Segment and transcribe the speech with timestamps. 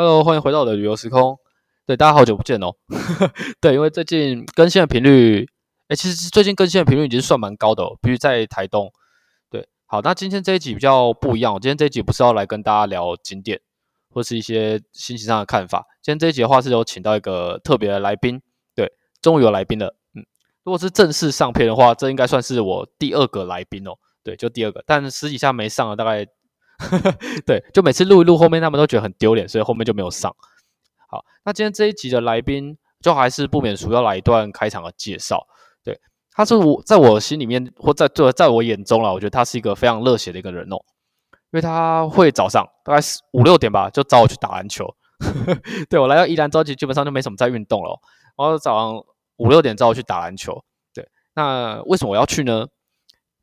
[0.00, 1.36] Hello，欢迎回到我的旅游时空。
[1.84, 2.72] 对，大家好久不见哦。
[3.60, 5.44] 对，因为最近更新的频率，
[5.88, 8.92] 哎，其实最近更新的频率已经算蛮高的哦，比如在台东。
[9.50, 11.54] 对，好，那今天这一集比较不一样。
[11.54, 13.60] 今天这一集不是要来跟大家聊景点，
[14.08, 15.84] 或是一些心情上的看法。
[16.00, 18.40] 今天这一集的话是有请到一个特别的来宾。
[18.76, 19.96] 对，终于有来宾了。
[20.14, 20.24] 嗯，
[20.62, 23.94] 如果是正式上片的话，这应该算是我第二个来宾哦。
[24.22, 26.24] 对，就第二个，但私底下没上了，大概。
[27.44, 30.34] 对，就每次录一录，后面他们都觉得很丢脸，所以后面就没有上。
[31.08, 35.46] 好，那今天这一集的来宾，就还是不免俗要来一段开场的介绍。
[35.82, 35.98] 对，
[36.30, 40.76] 他是我在我心里面，或在在在我眼中啦，我觉得他是一个非常热血的一个人哦，
[41.50, 43.00] 因为他会早上大概
[43.32, 44.86] 五六点吧，就找我去打篮球。
[45.90, 47.98] 对我来到宜兰，着急基本上就没什么在运动了，
[48.36, 49.04] 然后早上
[49.38, 50.62] 五六点找我去打篮球。
[50.94, 52.66] 对，那为什么我要去呢？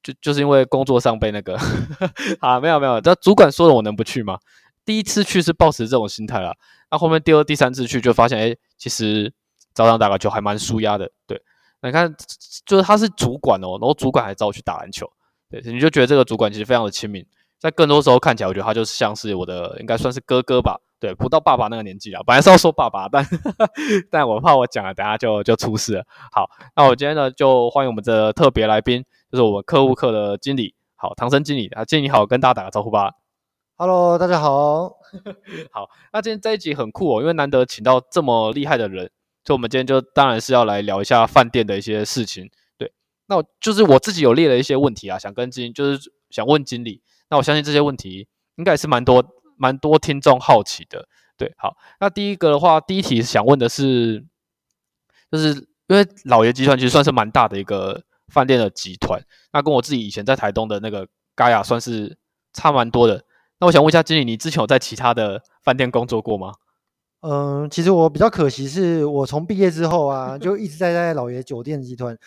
[0.05, 1.57] 就就是因为工作上被那个，
[2.39, 4.37] 啊，没有没有，这主管说了，我能不去吗？
[4.85, 6.53] 第一次去是抱持这种心态啦，
[6.91, 9.33] 那后面第二、第三次去就发现，哎，其实
[9.73, 11.09] 早上打个球还蛮舒压的。
[11.25, 11.41] 对，
[11.81, 12.13] 你看，
[12.67, 15.12] 就是他是主管哦，然后主管还找我去打篮球，
[15.49, 17.25] 对，你就觉得这个主管其实非常的亲民，
[17.59, 20.79] 在更多时候看起来，我觉得他就是像是我的，应该算是哥哥吧。
[21.05, 23.23] 对，不到爸爸那个年纪了，本来是要说爸爸，但
[24.09, 26.03] 但我怕我讲了，等下就就出事了。
[26.31, 33.12] 好，那我今天呢，就欢迎我们的特别来宾，就是我们客户课的经理，好，唐生经理啊，经理好，跟大家打个招呼吧。
[33.75, 34.93] Hello，大家好。
[35.71, 39.12] 好，那今天这一集很酷哦，因为难得请到这么厉害的人，
[39.43, 42.49] 所以我们今天就当然是要来聊一下饭店的一些事情。
[42.79, 42.91] 对，
[43.27, 47.03] 那我就是我自己有列了一些问题啊，想跟经，就是想问经理。
[47.29, 49.23] 那我相信这些问题应该也是蛮多。
[49.57, 54.25] 蛮多听众好奇的，对，好，那第一个的话，第一题想问的是，
[55.31, 55.53] 就是
[55.87, 59.21] 因为老爷集团其实算是蛮大的一个饭店的集团，
[59.53, 62.17] 那跟我自己以前在台东的那个嘎雅算是
[62.53, 63.23] 差蛮多的。
[63.59, 66.53] 那我想问一下经理，你之前有在其他的饭店工作过吗？
[67.22, 72.17] 嗯，其实我比较可惜，是我从毕业之后啊， 就一直在在老爷酒店集团，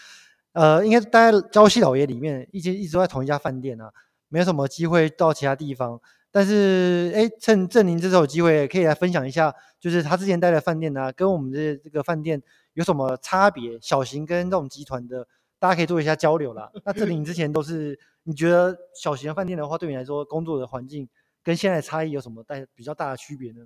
[0.53, 3.93] 呃，应该待在礁溪老爷里面，一直一直都在同一家饭店啊，
[4.29, 6.01] 没有什么机会到其他地方。
[6.39, 12.41] 但是，哎，趁郑宁这次有机会，可以来分享一下，就是他之前待的饭店呢，跟我们这这个饭店
[12.75, 13.77] 有什么差别？
[13.81, 15.27] 小型跟这种集团的，
[15.59, 16.71] 大家可以做一下交流啦。
[16.85, 21.09] 那郑宁之前都是，你觉得小型饭店的话，对你来说工作的环境
[21.43, 23.63] 跟现在差异有什么大比较大的区别呢？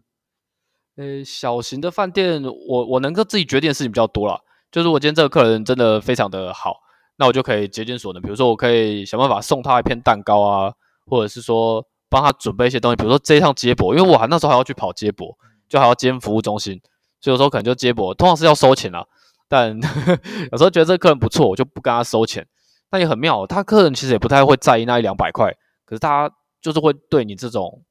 [0.96, 4.40] 呃，小型的饭店，我我能够自己决定的事情比较多了。
[4.70, 6.76] 就是我今天这个客人真的非常的好，
[7.16, 10.72] 那我就可以竭尽所能，比如说我可以想办法送他一片蛋糕啊，
[11.04, 11.86] 或者是说。
[12.12, 15.34] 帮他准备一些东西，比如说这一趟接驳，因为我还那时候还要去跑接驳，
[15.66, 16.78] 就还要兼服务中心，
[17.22, 19.06] 所以有时候可能就接驳，通常是要收钱啦。
[19.48, 19.74] 但
[20.52, 22.46] 有时候觉得这个客人不错，我就不跟他收钱。
[22.90, 25.50] 那也很妙，他客人其实也不太会在意那一两百块，
[25.86, 26.30] 可是他
[26.60, 27.82] 就是会对你这种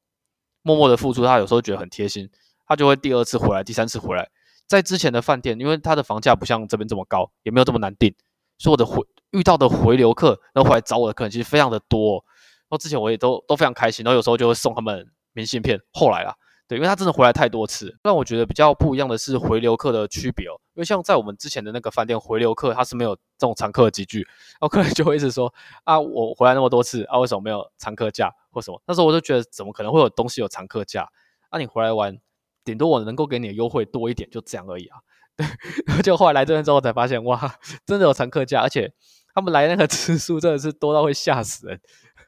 [0.62, 2.30] 默默的付出，他有时候觉得很贴心，
[2.68, 4.28] 他就会第二次回来，第三次回来。
[4.68, 8.14] 在之前的饭店，因为他的房价不像这边这么高，也没有这么难订，
[8.58, 12.14] 所以我的回遇到的回流客，然后回来找我的客人其实非常的多。
[12.14, 12.31] 然
[12.72, 15.78] 后之前我也都都非常开心，然后有时候就会送他们明信片。
[15.92, 16.34] 后来啊，
[16.66, 20.56] 对，因为他真的回来太多次，让我觉得比较不一样的是回流客的区别哦。
[20.74, 25.52] 因为像在我们之前的那个饭店，回流客他是没有这种常客的集聚，然后客人就会一直说
[25.84, 28.82] 啊，我回来那么多次啊，为什么没有常客价或什么？
[28.86, 31.06] 那时候我就觉得怎么可能会有东西有常客价？
[31.50, 32.18] 啊，你回来玩，
[32.64, 34.96] 顶多我能够给你的优惠多一点，就这样而已啊。
[35.36, 35.46] 对，
[35.86, 37.54] 然后就后来来这边之后才发现，哇，
[37.86, 38.92] 真的有常客价，而且
[39.34, 41.80] 他们来那个次数真的是多到会吓死人。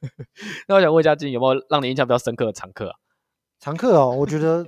[0.68, 2.96] 那我想问一下，金有没有让你印象比较深刻的常客啊？
[3.60, 4.66] 常客哦，我觉得，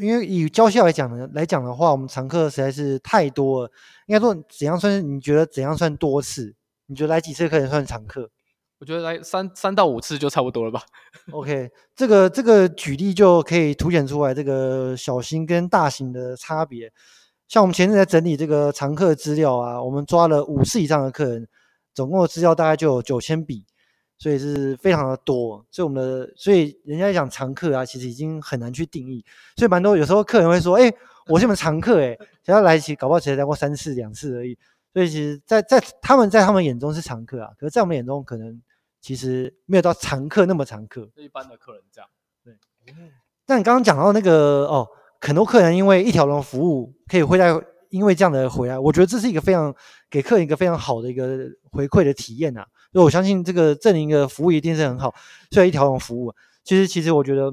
[0.00, 3.70] 因为以交校来讲呢，来讲的话，我们常客实在是太多了。
[4.06, 5.16] 应该说，怎样算？
[5.16, 6.54] 你觉得怎样算多次？
[6.86, 8.30] 你觉得来几次客人算常客？
[8.80, 10.80] 我觉得来三三到五次就差不多了吧。
[11.32, 16.92] OK，这个这个举例就可以凸显出来这个小型跟大型的差别。
[17.48, 21.48] 像我们前阵在整理这个常客资料啊，我们抓了五次以上的客人，
[21.92, 23.64] 总共的资料大概就有九千笔。
[24.18, 29.24] 所以是非常的多，所以我们的，所以人家讲常客啊，其实已经很难去定义。
[29.56, 30.92] 所以蛮多有时候客人会说：“哎，
[31.28, 34.58] 我是你们常客，哎，只要来一起，搞不好只来过三次、两次而已。”
[34.92, 38.60] 所以其实，在在他们在他们眼中是常客啊，可是在我们眼中可能
[39.00, 41.08] 其实没有到常客那么常客。
[41.14, 42.10] 一般的客人这样，
[42.42, 42.54] 对。
[43.46, 44.88] 那你刚刚讲到那个哦，
[45.20, 47.54] 很多客人因为一条龙服务，可以会在
[47.90, 49.72] 因为这样的回来，我觉得这是一个非常
[50.10, 52.66] 给客人一个非常好的一个回馈的体验呐。
[52.92, 55.14] 所以我相信这个正宁的服务一定是很好，
[55.50, 57.52] 所以一条龙服务，其实其实我觉得，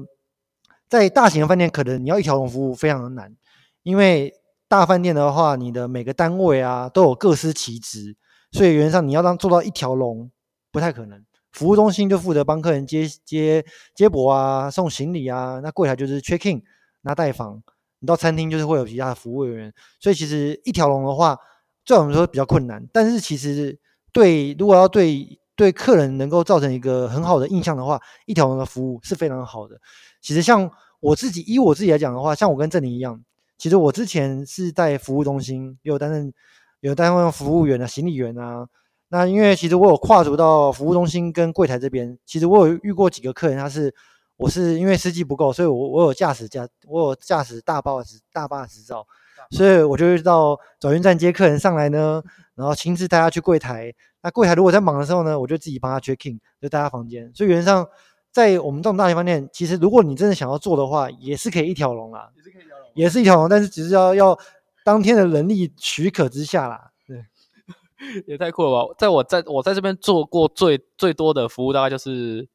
[0.88, 3.34] 在大型的饭店可能你要一条龙服务非常的难，
[3.82, 4.34] 因为
[4.68, 8.16] 大饭店的话，你的每个单位啊都有各司其职，
[8.52, 10.30] 所以原则上你要让做到一条龙
[10.72, 11.24] 不太可能。
[11.52, 16.62] 服务中心就负责帮客人接接接驳啊，送行李啊，那柜台就是 check in，
[17.00, 17.62] 拿代房，
[18.00, 21.38] 你到餐厅就是会有其他的服务人员，所以其实一条龙的话，
[21.86, 22.86] 对我们说比较困难。
[22.92, 23.78] 但是其实
[24.16, 29.78] 对，如果要对对客人能够造成一个很好的印象的话，一条龙的服务是非常好的。
[30.22, 30.70] 其实像
[31.00, 33.22] 我自己，以我自己来讲的话，像我跟郑宁一样，
[33.58, 36.32] 其实我之前是在服务中心有担任
[36.80, 38.66] 有担任服务员啊、行李员啊。
[39.08, 43.94] 那因为其实我有跨足到服务中心跟柜台这边，其实我有遇过几个客人，他是
[44.38, 49.06] 我是因为司机不够，所以我我有驾驶驾我有驾驶大巴执大巴执照，
[49.50, 52.22] 所以我就到转运站接客人上来呢，
[52.54, 53.92] 然后亲自带他去柜台。
[54.22, 57.30] 那柜台如果在忙的时候呢，我就自己帮他 check in，就带他房间。
[57.34, 57.86] 所以原则上，
[58.32, 64.38] 在我们这种大型饭店，其实如果你真的想要做的话，也是可以一条龙啦，也是可以一条龙，也是一条龙，但是只是要要
[64.84, 66.90] 当天的人力许可之下啦。
[67.06, 67.24] 对
[68.26, 68.94] 也太酷了吧！
[68.98, 72.46] 在我在我在这边做过最最多的服务，大概就是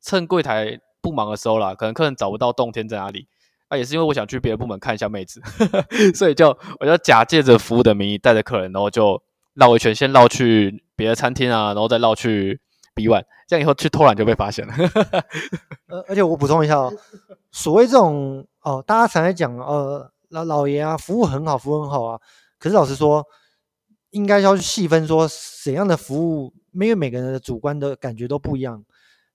[0.00, 3.28] 趁柜台不忙的时候啦，可能客人找不到洞天在哪里，
[3.68, 5.40] 啊，也是因为我想去别的部门看一下妹子，
[6.14, 9.22] 所以就我就假借着服务的名义带着客人，然后就
[9.54, 12.60] 绕一圈，先绕去别的餐厅啊，然后再绕去
[12.94, 14.74] B one，这样以后去偷懒就被发现了。
[15.88, 16.92] 呃，而且我补充一下哦，
[17.50, 22.20] 所谓这种哦，大家常在讲呃老老爷啊，服务很好，服务很好啊，
[22.58, 23.24] 可是老实说。
[24.10, 25.28] 应该要去细分说
[25.62, 28.82] 怎样的服务，因为每个人的主观的感觉都不一样。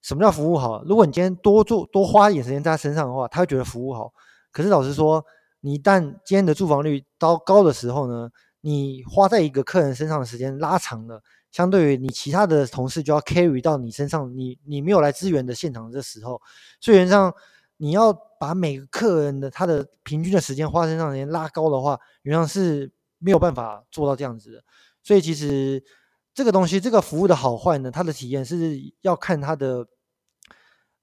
[0.02, 0.84] 什么叫服务好？
[0.84, 4.14] 如果你今天多做多花一点时间在他身上的话，他会觉得服务好。
[4.52, 5.24] 可是老实说，
[5.62, 8.30] 你一旦今天的住房率高高的时候呢，
[8.62, 11.22] 你花在一个客人身上的时间拉长了，
[11.52, 16.42] 相对于你其他的同事就要 carry 到你身上，你你没有来支援的现场的时候，
[16.80, 17.34] 所以原上
[17.78, 22.92] 你要把每个客人的他的平均的时间花身上时间拉高的话，原上是。
[23.24, 24.64] 没有办法做到这样子的，
[25.04, 25.84] 所以其实
[26.42, 29.86] 这个东西，这个服务的好坏呢，它的体验是要看它的，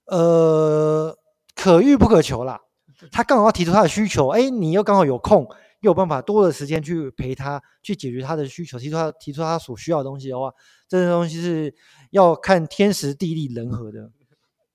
[0.07, 1.17] 呃，
[1.55, 2.61] 可遇不可求啦。
[3.13, 5.45] 他刚好要提出他的需求，哎，你又刚好有空，
[5.83, 10.53] 又有办法多的时间去陪他，去解决他的需求，提出他提出他所需要的东西的话，
[10.89, 11.73] 这些东西是
[12.11, 14.11] 要看天时地利人和的。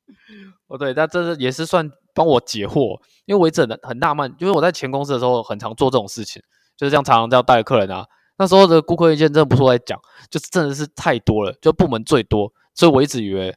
[0.68, 6.42] 哦，对，那这是也是算帮我解惑，因为我一直很很纳闷，就是我在前公司的时候，很常做这种事情。
[6.78, 8.08] 就是这样，常常这样带客人啊。
[8.38, 10.00] 那时候的顾客意见真的不是我在讲，
[10.30, 13.56] 就是真的是太多了，就部门最多，所以我一直以为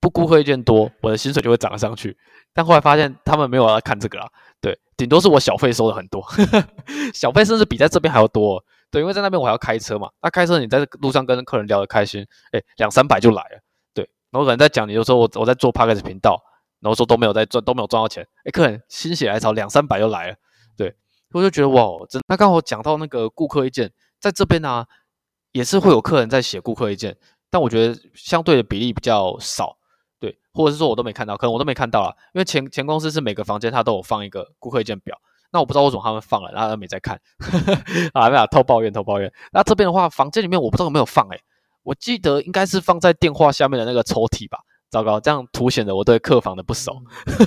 [0.00, 2.16] 不顾客意见多，我的薪水就会涨上去。
[2.52, 4.28] 但后来发现他们没有来看这个啊，
[4.60, 6.24] 对，顶多是我小费收的很多，
[7.14, 8.62] 小费甚至比在这边还要多。
[8.90, 13.60] 对，因为在那边我还要开车嘛，那开车你在路上跟客人聊得开心，哎，两三百就来了。
[13.92, 16.42] 对，然后可能在讲，你就说我我在做 p a c k a g e 频道，
[16.80, 20.36] 然后说都没有在赚，都没有赚到钱，哎，客人心血来潮，两三百就来了。
[20.74, 20.94] 对
[21.32, 24.84] 我就觉得哇，真那刚好讲到那个顾客意见，在这边呢，
[25.52, 27.16] 也是会有客人在写顾客意见，
[27.50, 29.76] 但我觉得相对的比例比较少，
[30.18, 35.16] 对，或者是说我都没看到，可能我都没看到啊，因为前前公司是每个房间他都有放一个顾客意见表，
[35.52, 37.20] 那我不知道为什么他们放了，然后他没在看，
[38.12, 39.32] 啊，没有偷抱怨偷抱怨。
[39.52, 41.40] 那这边的话，房间里面我不知道有没有放，诶，
[41.82, 44.58] 我记得应该是放在电话下面的那个抽屉吧。
[44.90, 47.02] 糟糕，这样凸显了我对客房的不熟。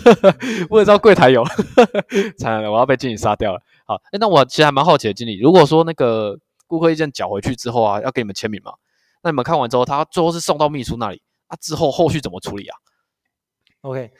[0.70, 1.44] 我也知道柜台有，
[2.38, 3.60] 惨了，我要被经理杀掉了。
[3.88, 6.38] 好，哎，那我其实还蛮好奇的，经理，如果说那个
[6.72, 8.72] 顾客意见缴回去之后啊，要给你们签名嘛？
[9.22, 12.78] 那你们看完之后，他最后是送到秘书那里，啊，之后后续怎么处理啊
[13.82, 14.12] ？OK，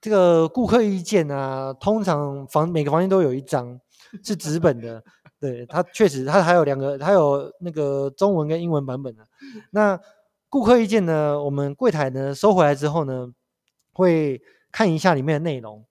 [0.00, 3.80] 这个顾客意见啊，通常房每个房间都有一张
[4.22, 5.02] 是纸本的，
[5.40, 9.24] 对，它确实它还有两个，它有那个中文跟英文版本的，
[9.70, 9.98] 那。
[10.52, 11.40] 顾客意见呢？
[11.40, 13.28] 我们柜台呢收回来之后呢，
[13.92, 15.86] 会看一下里面的内容。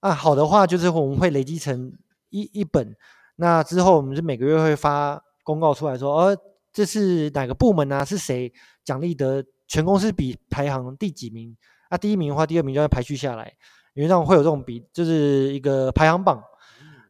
[0.00, 1.96] 啊，好的话就是我们会累积成
[2.28, 2.96] 一一本。
[3.36, 6.36] 那之后我们是每个月会发公告出来说，哦，
[6.72, 8.04] 这是哪个部门啊？
[8.04, 8.52] 是谁
[8.84, 11.56] 奖励得全公司比排行第几名？
[11.88, 13.52] 啊，第一名的话，第二名就要排序下来，
[13.94, 16.42] 因为这样会有这种比，就是一个排行榜。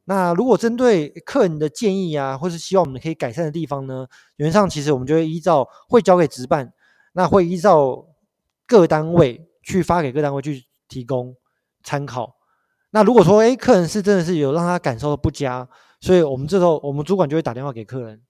[0.04, 6.72] 那如果针对客人的建议啊，或是希望我们可以改善的地方呢，原则上其实我们就会依照会交给值办。
[7.14, 8.06] 那会依照
[8.66, 11.36] 各单位去发给各单位去提供
[11.84, 12.36] 参考。
[12.90, 15.68] 那如果说，哎，客人是真的是有让他感受到不佳，
[16.02, 18.20] 所以我们这时候我们主管就会打电话给客人。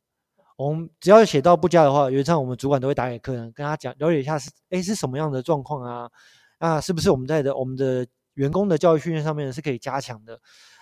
[0.57, 6.11] 我们只要写到不佳的话，原则上我们主管都会打给客人，跟他讲了解一下是，哎，是什么样的状况啊？
[6.59, 10.38] 啊，是不是我们在的我们的员工的教育训练上面是可以加强的？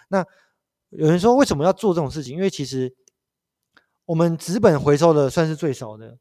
[0.09, 0.27] 那
[0.89, 2.35] 有人说为什么要做这种事情？
[2.35, 2.93] 因为其实
[4.05, 6.19] 我们纸本回收的算是最少的。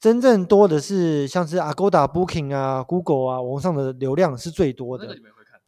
[0.00, 5.16] 真正多的是像是 Agoda Booking 啊、Google 啊，网上的流量是最多的。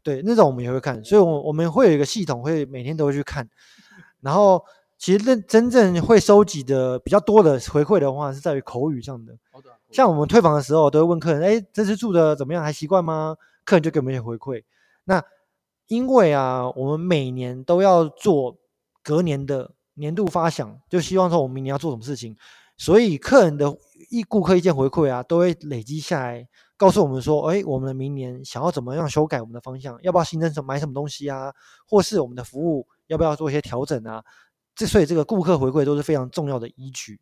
[0.02, 3.48] 对，那种我们也会看，所以，我我们会有一个系统，会每天都会去看。
[4.20, 4.64] 然后，
[4.98, 9.36] 其实真真正会收集的比较多的回馈的话，是在于口语上的。
[9.90, 12.62] 像我们退房的时候，都会问客人：“哎，这次住的怎么样？
[12.62, 14.64] 还习惯吗？”客人就给我们一些回馈。
[15.04, 15.22] 那
[15.86, 18.56] 因为啊，我们每年都要做
[19.02, 22.36] 隔年的年度发想，就希望说我们明年要做什么事情，
[22.76, 23.74] 所以客人的
[24.10, 26.46] 一顾客意见回馈啊，都会累积下来，
[26.76, 31.52] 告诉我们说，哎，我们的明年想要怎么样修改我们的方向，要不要新增什么买什么东西啊，
[31.88, 34.22] 或是我们的服务要不要做一些调整啊？
[34.76, 37.20] 这所以这个顾客回馈都是非常重要的依据。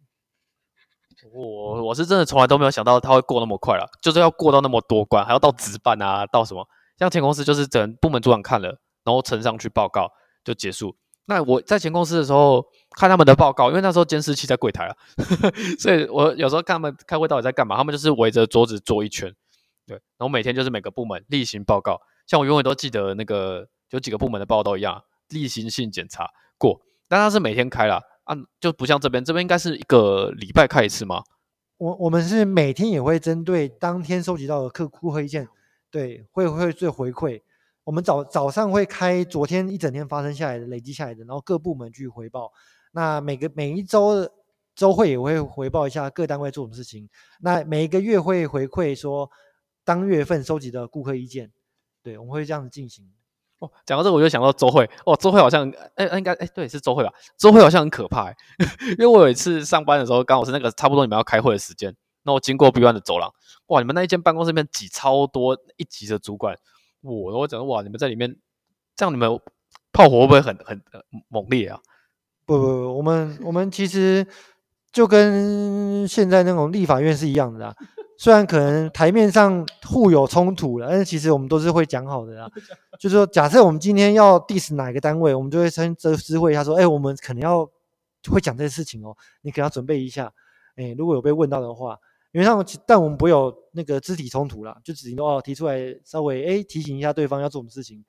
[1.33, 6.69] 我我是真的从来都没有想到他会过那么快了，就是要过到那么多关，还要到值班啊，到什么？
[6.99, 8.69] 像前公司就是整部门主管看了，
[9.03, 10.11] 然后呈上去报告
[10.45, 10.95] 就结束。
[11.25, 12.65] 那我在前公司的时候
[12.97, 14.97] 看他们的报告，因为那时候监视器在柜台啊，
[15.81, 17.77] 所以我有时候看他们开会到底在干嘛。
[17.77, 19.35] 他们就是围着桌子坐一圈，
[19.87, 22.01] 对，然后每天就是每个部门例行报告。
[22.27, 28.01] 像我永远都记得那个有几个部门的报告一样，例行性检查过，但他是每天开了。
[28.25, 31.23] 啊，就不像这边，这边应该是一个礼拜开一次吗？
[31.77, 35.49] 我我们是每天也会针对当天收集到的客顾客意见，
[35.93, 37.41] 对，会会做回馈。
[37.85, 42.51] 我们早早上会开昨天一整天发生下来的累积下来的，然后各部门去回报。
[42.91, 44.29] 那每个每一周
[44.75, 47.09] 周会也会回报一下各单位做什么事情。
[47.41, 49.31] 那每一个月会回馈说
[49.85, 51.53] 当月份收集的顾客意见，
[52.03, 53.09] 对，我们会这样子进行。
[53.59, 57.13] 哦，讲到这个我就想到周会哦，周会好像哎，应该哎，对，是周会吧？
[57.39, 58.31] 周会好像很可怕，
[58.99, 61.95] 因为我有一次上班的时候，刚好是那个差不多你们要开会的时间，
[62.25, 63.33] 那我经过 B one 的走廊，
[63.69, 66.57] 哇，你们那一间办公室里面挤超多一级的主管，
[67.01, 68.37] 我我讲哇，你们在里面
[68.95, 69.41] 这样，你们
[69.93, 70.83] 炮火会不会很很
[71.29, 71.81] 猛烈啊？
[72.45, 74.27] 不不不，我们我们其实
[74.97, 77.77] 就跟现在那种立法院是一样的啦。
[78.17, 82.51] 虽然可能台面上互有冲突了，但是其实我们都是会讲好的啦。
[82.99, 87.71] 就是说，假设我们今天要 diss 哪个单位，我们就会先知知会一下说：“哎，我们可能要
[88.31, 90.33] 会讲这些事情哦，你可能要准备一下。”
[90.77, 91.99] 哎，如果有被问到的话，
[92.33, 98.03] 因为他们但我们不会有那个肢体冲突啦，就只能哦提出来稍微哎提醒一下对方要做什么事情。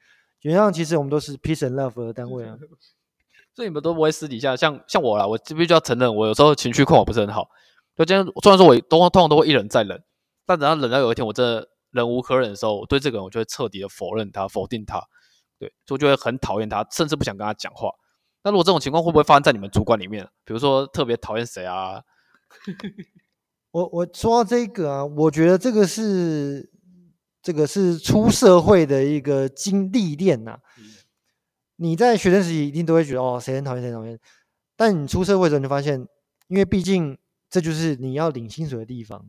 [0.44, 2.56] 原上其实我们都是 peace and love 的单位啊，
[3.58, 7.50] 所以你们都不会私底下像像我啦，我必须要承认，我有时候情绪控我不是很好。
[7.96, 10.00] 就今天，虽然说我都通常都会一忍再忍，
[10.46, 15.02] 但等到忍到有一天我真的忍无可忍的时候，我对这个人我就会彻底的否认他、否定他，
[15.58, 17.90] 对，就就会很讨厌他，甚至不想跟他讲话。
[18.44, 20.24] 那如果这种情况会不会发生在你们主管里面？
[20.46, 22.04] 比如说特别讨厌谁啊？
[23.74, 26.70] 我我说到这个啊，我觉得这个是
[27.42, 30.60] 这个是出社会的一个经历练呐。
[31.78, 34.20] 你在学生时期一定都会觉得哦，谁很讨厌谁讨厌，
[34.76, 36.08] 但你出社会的时候，你发现，
[36.48, 37.18] 因为毕竟。
[37.50, 39.26] 这就是你要领薪水的地方，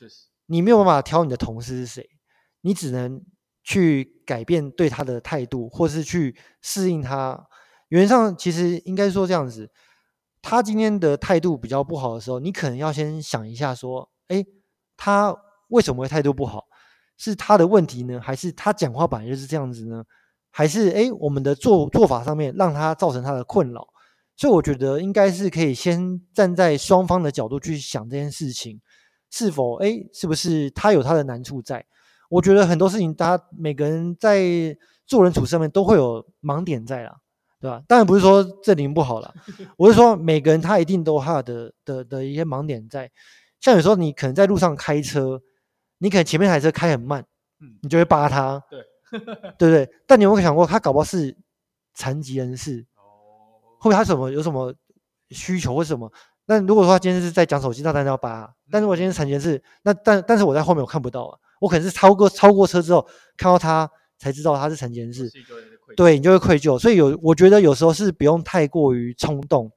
[0.00, 2.08] 就是你没有办法挑你的同事是谁，
[2.62, 3.22] 你只能
[3.62, 7.46] 去改变对他的态度，或是去适应他。
[7.88, 9.70] 原则上，其实应该说这样子，
[10.40, 14.42] 他今天的态度比较不好的时候，你可能要先想一下，说，哎，
[14.96, 15.36] 他
[15.68, 16.64] 为什么会态度不好？
[17.18, 20.02] 是他的问题呢，还是他讲话本来就是这样子呢？
[20.50, 23.86] 还是哎，我们的做做法上面让他造成他的困扰？
[24.36, 28.80] 所以我觉得应该是可以先站在双方的角度去想这件事情，
[29.30, 31.84] 是否哎，是不是他有他的难处在？
[32.30, 34.76] 我觉得很多事情，大家每个人在
[35.06, 37.16] 做人处事上面都会有盲点在啦，
[37.60, 37.82] 对吧？
[37.88, 39.34] 当然不是说这零不好了，
[39.76, 43.10] 我是说每个人他一定都有他的的的一些盲点在。
[43.60, 45.42] 像有时候你可能在路上开车，
[45.98, 47.24] 你可能前面台车开很慢，
[47.82, 48.78] 你就会扒他，对
[49.58, 49.88] 对不对？
[50.06, 51.36] 但你有没有想过，他搞不好是
[51.94, 52.86] 残疾人士？
[53.78, 54.74] 后面他什么有什么
[55.30, 56.12] 需求或什么？
[56.46, 58.52] 那如果说他今天是在讲手机，那当然要扒。
[58.70, 65.30] 但是我今天残疾人士，那但但是我在后面我看不到啊，我可能是超过超过车之后看到他才知道他是残疾人士，
[65.96, 66.78] 对你就会愧疚。
[66.78, 69.70] 所以有我觉得有时候是不用太过于冲动，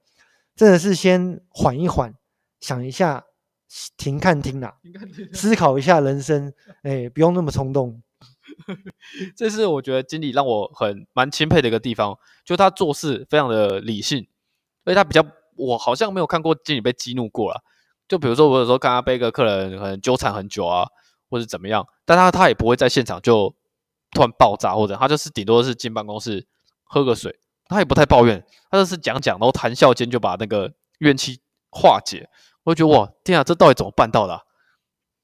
[0.56, 2.14] 真的是先缓一缓，
[2.60, 3.24] 想一下，
[3.98, 4.74] 停看听啦，
[5.34, 6.52] 思考一下人生，
[6.84, 8.02] 哎，不用那么冲动。
[9.36, 14.28] 这是我觉得经理让我很蛮钦佩的一个地方，就他做事非常的理性，
[14.86, 15.26] 而且他比较，
[15.56, 17.62] 我好像没有看过经理被激怒过了。
[18.08, 20.88] 就比如说我有时候看他被一个客人可能纠缠很久啊，
[21.30, 23.56] 或者怎么样，但他他也不会在现场就
[24.12, 26.46] 突然爆炸，或者他就是顶多是进办公室
[26.84, 31.40] 喝个水，他也不太抱怨，他就是讲讲，然后谈笑间就把那个怨气
[31.70, 32.30] 化解。
[32.64, 34.42] 我就觉得哇，天啊，这到底怎么办到的？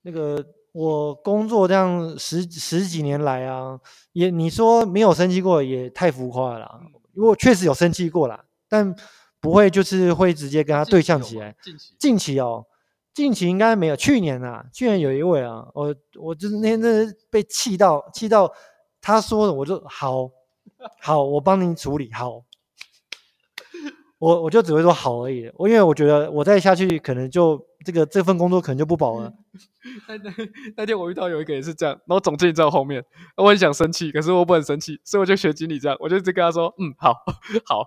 [0.01, 0.56] 那个。
[0.71, 3.79] 我工作这样十十几年来啊，
[4.13, 6.81] 也你说没有生气过也太浮夸了。
[7.13, 8.95] 因为我确实有生气过啦，但
[9.39, 11.55] 不会就是会直接跟他对呛起来。
[11.63, 12.65] 近期近期哦，
[13.13, 13.95] 近期应该没有。
[13.95, 18.51] 去年啊，去年有一位啊，我我就是那天真的被气到气到，
[19.01, 20.29] 他说的我就好
[21.01, 22.43] 好，我帮您处理好。
[24.19, 25.51] 我我就只会说好而已。
[25.55, 29.31] 我因为我觉得我再下去可能就这个这份工作可能就不保了。
[30.07, 30.31] 那那
[30.77, 33.03] 那天我遇到有一个也是这样，然后总经理在我后面，
[33.37, 37.13] 我很想生气，可是我不很生气，所以我就学经理这样，我就一直跟他说，嗯，好
[37.65, 37.83] 好。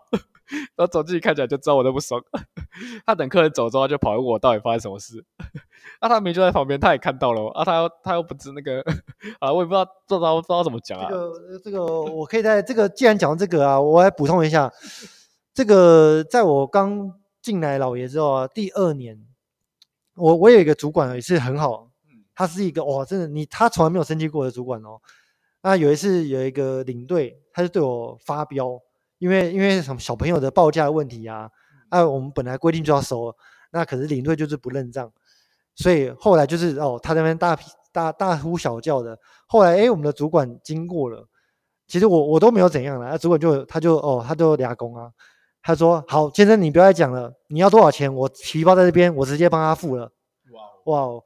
[0.75, 2.21] 然后总经理看起来就知道我都不爽，
[3.07, 5.25] 他等客人走之后就跑来问我到底发生什么事。
[6.01, 8.83] 啊，他明就在旁边，他也看到了啊，他又他又不知那个
[9.39, 11.07] 啊，我也不知道不知道不知道怎么讲啊。
[11.09, 14.69] 这个这个我可以在这个既然讲到这个啊，我来补充一下，
[15.61, 19.23] 这个在我刚进来老爷之后啊，第二年，
[20.15, 21.91] 我我有一个主管也是很好，
[22.35, 24.99] 他是一个哇，真的你他从来没有生气过的主管哦。
[25.61, 28.81] 那有一次有一个领队，他就对我发飙。
[29.19, 31.51] 因为因为什么小朋友的报价问题啊，
[31.91, 33.37] 啊，我们本来规定就要收，
[33.71, 35.13] 那可是领队就是不认账，
[35.75, 37.55] 所以后来就是哦，他那边大
[37.93, 39.19] 大大呼小叫的。
[39.47, 41.29] 后来哎，我们的主管经过了，
[41.87, 45.11] 其实我我都没有怎样了，那主管就他就哦，他就俩工啊，
[45.63, 50.13] 他说好，先生你不要再讲了，你要多少钱，我提包在这边，我直接帮他付了。
[50.85, 51.23] 哇哇，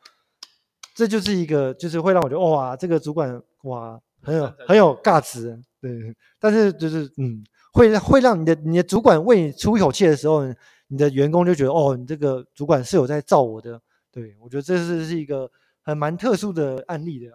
[0.94, 5.90] 这就是一个就是会让我觉得哇，这个主管哇很有很有尬值，对，
[6.38, 7.44] 但是就是嗯。
[7.76, 10.44] 会会让你的你的主管为你出一口气的时候，
[10.86, 13.82] 你的员工就觉得哦，你这个主管是有在罩我的。
[14.12, 15.50] 对我觉得这是是一个
[15.82, 17.32] 很蛮特殊的案例的。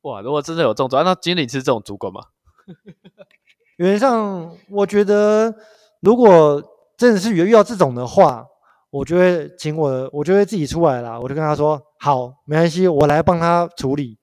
[0.00, 2.22] 哇，如果真的有这种那经理是这种主管吗？
[3.78, 5.54] 原则上，我觉得
[6.00, 6.62] 如果
[6.96, 8.46] 真的是遇到这种的话，
[8.90, 11.18] 我就会请我，我就会自己出来啦。
[11.18, 14.18] 我就跟他说：“好，没关系，我来帮他处理。”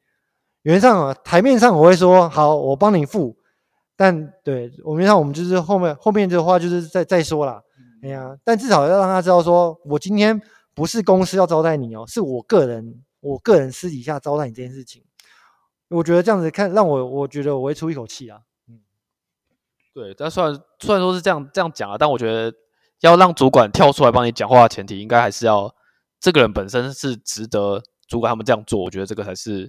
[0.64, 3.38] 原则上，台面上我会说：“好，我帮你付。”
[3.96, 7.62] 但对我们上，我们就是后面后面的话就是再再说啦，
[8.04, 10.40] 哎呀，但至少要让他知道，说我今天
[10.76, 15.02] 不是公司要招待你哦，是我个人，我个人私底下招待你这件事情。
[15.90, 18.42] 我觉得这样子看，让我我觉得我会出一口气啊。
[19.98, 22.54] 对，但虽然虽然说是这样这样讲啊，但我觉得
[23.00, 25.74] 要让主管跳出来帮你讲话的前提，应该还是要
[26.20, 28.84] 这个人本身是值得主管他们这样做。
[28.84, 29.68] 我觉得这个才是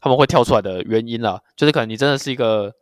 [0.00, 1.38] 他们会跳出来的原因啦。
[1.54, 2.72] 就是可能你真的是一个。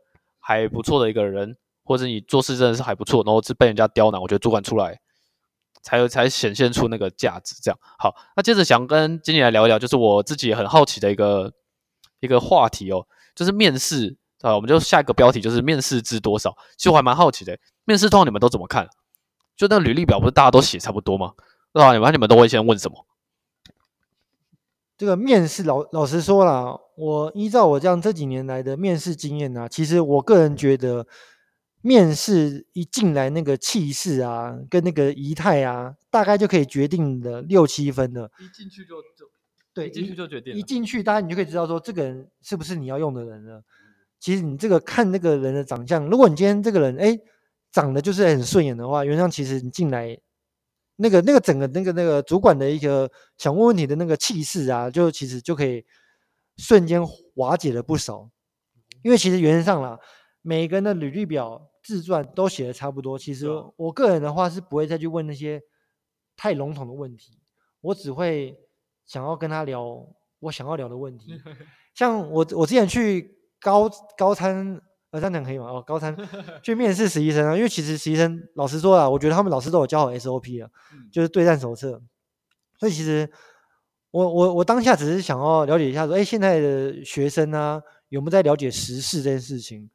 [0.49, 4.97] 还不错的一个人，或者你做事真的是还不错，然后是被人家刁难，我觉得主管出来
[5.83, 7.57] 才有才显现出那个价值。
[7.61, 11.53] 这样好，那接着想跟经理来聊一聊，就是我自己很好奇的一个
[12.20, 16.57] 一个话题哦，就是面试啊，我们就下一个标题就是面试知多少。
[16.77, 18.88] 其实我还蛮好奇的，面试通常你们都怎么看？
[19.57, 21.33] 就那履历表不是大家都写差不多吗？
[21.72, 23.07] 对吧你们你们都会先问什么？
[24.99, 31.07] 这个面试老老实说了，我依照我这样这几年来的面试经验呢，其实我个人觉得，
[31.83, 38.31] 面试一进来那个气势啊，跟那个仪态啊，大概就可以决定的六七分的。
[38.38, 39.27] 一进去就就
[39.75, 40.55] 对，一进去就决定。
[40.55, 43.62] 一进去，大家你就可以知道说，这个人是不是你要用的人了。
[44.18, 47.18] 其实你这个看那个人的长相，如果你今天这个人哎
[47.70, 50.18] 长得就是很顺眼的话，原上其实你进来。
[50.98, 55.85] 那个、那个整个、那个、那个主管的一个想问问题的那个气势啊，就其实就可以
[56.57, 56.98] 瞬间
[57.35, 58.31] 瓦解了不少。
[59.02, 60.00] 因为其实原则上啦，
[60.40, 63.18] 每个人的履历表、自传都写的差不多。
[63.18, 65.61] 其实我个人的话是不会再去问那些
[66.35, 67.38] 太笼统的问题，
[67.83, 68.59] 我只会
[69.05, 69.85] 想要跟他聊
[70.38, 71.38] 我想要聊的问题。
[71.92, 73.36] 像我，我之前去
[73.66, 74.81] 高高餐。
[75.12, 75.64] 这样讲可以吗？
[75.70, 76.14] 哦， 高三
[76.62, 80.68] 去面试实习生啊，因为其实实习生老实说啊，我觉得他们老师都有教好 SOP 了，
[81.11, 81.98] 就是对战手册。
[82.79, 83.26] 所以其实
[84.11, 89.88] 我我我当下只是想要了解一下，说哎，现在的学生呢有没有在了解时事这件事情？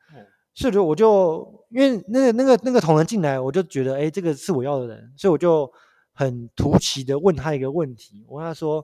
[0.56, 5.72] 所以我就因为那个那个那个同仁进来，我就觉得哎，这个是我要的人，所以我就
[6.14, 8.84] 很突奇的问他一个问题，我问他说：“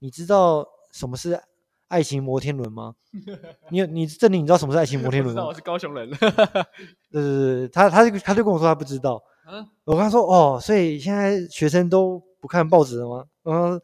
[0.00, 1.38] 你知道什么是？”
[1.88, 2.94] 爱情摩天轮吗？
[3.70, 5.44] 你你这里你知道什么是爱情摩天轮吗？
[5.46, 6.10] 我是高雄人。
[7.10, 9.22] 对对对，他他就他就跟我说他不知道。
[9.84, 13.24] 我跟他说哦，所以现在学生都不看报纸了吗？
[13.44, 13.80] 嗯，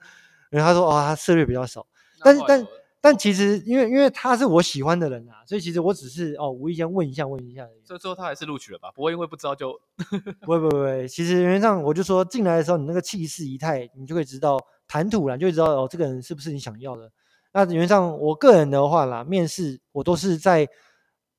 [0.50, 1.86] 然后他说哦，他涉猎比较少。
[2.22, 2.66] 但是但
[3.02, 7.66] 但其实因为因为他是我喜欢的人啊，所以其实我只是哦无意间问一下问一下。
[7.84, 8.90] 所以最后他还是录取了吧？
[8.94, 9.78] 不会因为不知道就
[10.40, 11.06] 不会不会不会。
[11.06, 14.58] 其实原则上我就说进来的时候你那个气势仪态，你就可以知道
[14.88, 17.10] 谈吐了，就会知道哦这个人是不是你想要的。
[17.52, 20.68] 那原则上，我个人的话啦，面试我都是在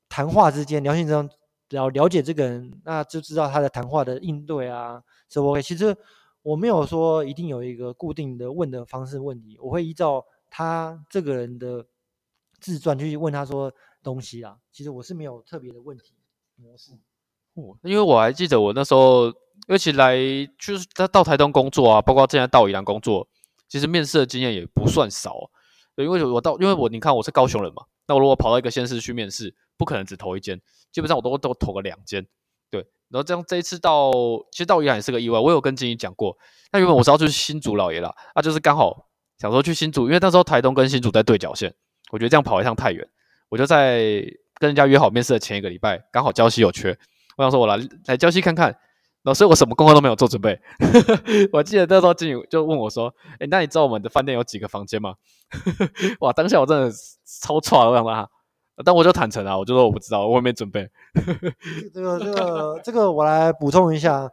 [0.09, 1.29] 谈话之间、聊天中
[1.69, 5.61] 了了解这个人，那就知道他的谈话的应对啊，是 OK。
[5.61, 5.95] 其实
[6.41, 11.85] 我没有说一定有一个固定的问的方式问题，我会依照他这个人的
[12.59, 13.71] 自传去问他说
[14.03, 14.57] 东西啊。
[14.69, 16.13] 其实我是没有特别的问题
[16.57, 16.91] 模式。
[17.53, 19.31] 哦，因为我还记得我那时候，
[19.67, 20.17] 尤其来
[20.59, 23.27] 就是他到台东工作啊，包括现在到宜兰工作，
[23.69, 25.49] 其实面试的经验也不算少。
[25.95, 30.59] 对，因为我到，因为我你看我是高雄人嘛，那我如果跑到一个县市去面试，不可能只投一间，
[30.91, 32.25] 基本上我都都投个两间。
[32.69, 34.11] 对，然后这样这一次到，
[34.51, 35.37] 其实到宜兰也是个意外。
[35.37, 36.37] 我有跟经理讲过，
[36.71, 41.73] 那原本我是要去新竹老爷啦，啊，就是刚好想说去新竹，因为那时候台东跟新竹在对角线，
[42.11, 43.05] 我觉得这样跑一趟太远，
[43.49, 44.23] 我就在
[44.55, 46.97] 跟人家约好面试的前一个礼拜，刚好礁溪有缺，
[47.35, 47.75] 我想说我来
[48.05, 48.77] 来礁溪看看，
[49.23, 50.59] 然后所以我什么功课都没有做准备。
[51.53, 55.15] 我记得那时候经理就问我说：“哎，那你知道我们的饭店有几个房间吗？”
[56.21, 56.91] 哇，当下我真的
[57.41, 58.29] 超差，我想他。
[58.83, 60.89] 但我就坦诚啊，我就说我不知道，我也没准备。
[61.93, 64.27] 这个、这个、这个，我来补充一下，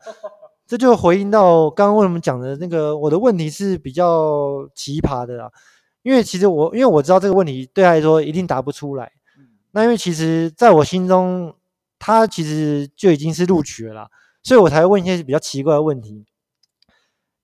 [0.66, 5.50] 这就回应到刚刚为什么讲的那个我的问题是比较奇葩的啦。
[6.02, 9.12] 因为其实我因为我知道这个问题对他来说一定答不出来。
[9.72, 11.54] 那因为其实在我心中，
[11.98, 14.08] 他其实就已经是录取了啦，
[14.42, 16.24] 所以我才会问一些比较奇怪的问题。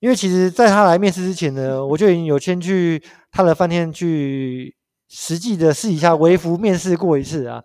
[0.00, 4.76] 因为其实在他来面试之前呢，我就已经有先去他的饭店去。
[5.06, 7.62] 实际的试一下微服面试过一次啊，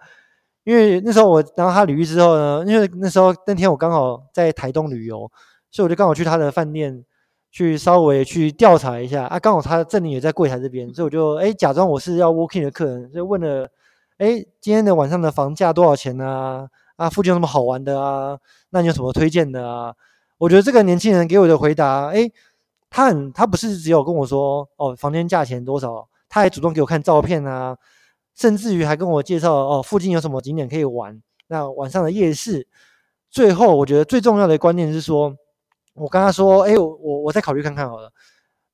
[0.65, 5.21] 因为那时候我拿到他履历之后呢，因为那时候那天我刚好在台东旅游，
[5.71, 7.03] 所以我就刚好去他的饭店
[7.49, 13.67] 去稍微去调查一下啊，刚好他的证明也在柜台这边，所以我就哎假装我是要 working 的客人，就问了
[14.17, 16.67] 哎今天的晚上的房价多少钱呢？
[16.99, 18.38] 啊附近有什么好玩的啊？
[18.71, 19.95] 那你有什么推荐的啊？
[20.38, 22.29] 我觉得这个年轻人给我的回答，哎
[22.89, 26.07] 他很他不是只有跟我说哦房间价钱多少。
[26.31, 27.75] 他还主动给我看照片啊，
[28.35, 31.19] 甚至于还跟我介绍哦，附近有什么景点可以玩。
[31.47, 32.67] 那晚上的夜市，
[33.31, 35.35] 最后我觉得最重要的观念是说，
[35.95, 38.12] 我跟他说，哎，我我我再考虑看看好了。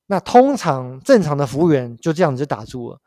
[0.07, 2.99] 那通常正常的服务员就这样子打住了。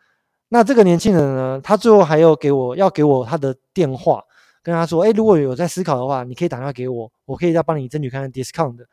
[0.48, 4.24] 那这个年轻人呢，他最后还要给我要给我他的电话，
[4.68, 8.87] 跟他说，哎，如果有在思考的话，你可以打电话给我，我可以再帮你争取看看 discount 的。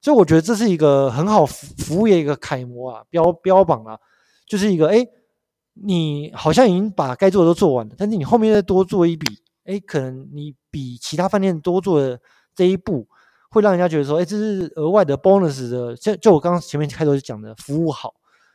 [0.00, 3.98] 所以我觉得这是一个很好服服务业一个楷模啊，标标榜啊。
[4.46, 5.04] 就是一个哎，
[5.72, 9.26] 你好像已经把该做的都做完了，但是你后面再多做一笔，
[9.64, 12.20] 哎，可能你比其他饭店多做的
[12.54, 13.08] 这一步，
[13.50, 15.96] 会让人家觉得说，哎，这是额外的 bonus 的。
[15.96, 18.14] 就就我刚刚前面开头就讲的，服务好，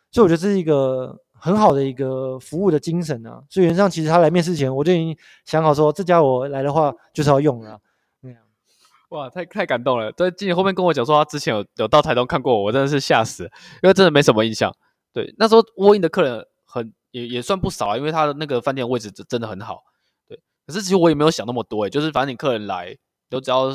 [0.10, 3.41] 所以我觉得这是一个很好的一个服务的精神啊。
[3.49, 7.80] 所以原上其实他来面试前，我就已经想好说，这家我来的话就是要用了。
[9.12, 10.10] 哇，太太感动了。
[10.13, 13.43] 对，经理后面跟我讲说，他之前有有到台东看过我，我真的是吓死，
[13.84, 14.73] 因为真的没什么印象。
[15.12, 19.84] 对，那时候窝印的客人很也也算不少，因为他的那个饭店位置真真的很好。
[20.30, 22.97] 对，可是其实我也没有想那么多诶，就是反正你客人来，
[23.30, 23.69] 都只要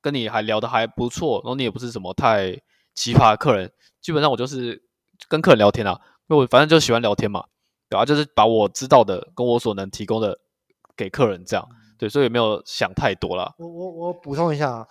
[0.00, 2.52] 跟你还聊得还不错，然后你也不是什么太
[2.94, 4.80] 奇葩的客人，基本上我就是
[5.28, 7.44] 跟客人聊天啊，因为我反正就喜欢聊天嘛，
[7.88, 10.38] 对啊，就是把我知道的跟我所能提供的
[10.96, 13.52] 给客人这样，对，所以也没有想太多啦。
[13.58, 14.86] 我我我补充一下啊。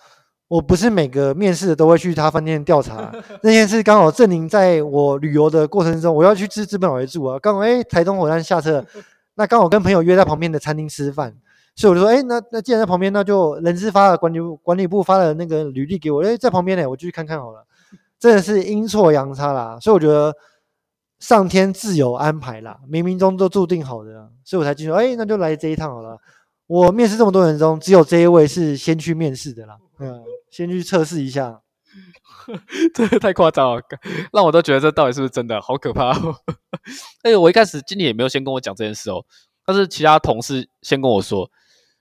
[0.48, 8.86] 我不是每个面试的都会去他饭店调查， 那件事刚好证明在我旅游的过程中，我要去资资本老爷住啊，刚好哎台东火车站下车，
[9.34, 11.36] 那刚好跟朋友约在旁边的餐厅吃饭，
[11.74, 17.66] 所以我就说哎那那既然在旁边，那就人事发了管理管理部发了那个履历给我，哎在旁边呢，我就去看看好了，
[18.20, 20.32] 真的是阴错阳差啦，所以我觉得
[21.18, 26.18] 上天自有安排啦，冥冥中都注定好的，所以我才进去，哎那就来这一趟好了。
[26.66, 30.22] 我面试这么多人中，只有这一位是先去面试的啦，嗯。
[30.48, 31.60] 先去测试一下，
[32.94, 33.82] 这太夸张了，
[34.32, 36.12] 让我都觉得这到底是不是真的，好可怕。
[37.22, 39.22] 哎，我一开始经理也没有先跟我讲这件事哦，
[39.66, 41.50] 但是其他同事先跟我说，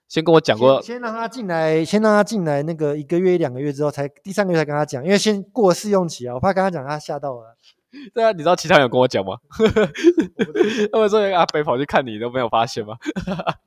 [0.07, 7.57] 先跟我讲过，先让他进来，先让他进来，那个一个月一、两个月之后，才第三个月才跟他讲，因为先过试用期啊，我怕跟他讲他吓到了。
[8.13, 9.37] 对啊，你知道其他人有跟我讲吗？
[10.91, 12.95] 他们说阿北跑去看你都没有发现吗？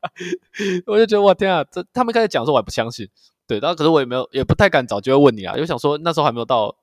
[0.86, 3.08] 我就觉得我天啊，这他们开始讲说我还不相信。
[3.46, 6.76] 对，然后可是我也没有，也不太敢找机会问你啊，因为想说那时候还没有到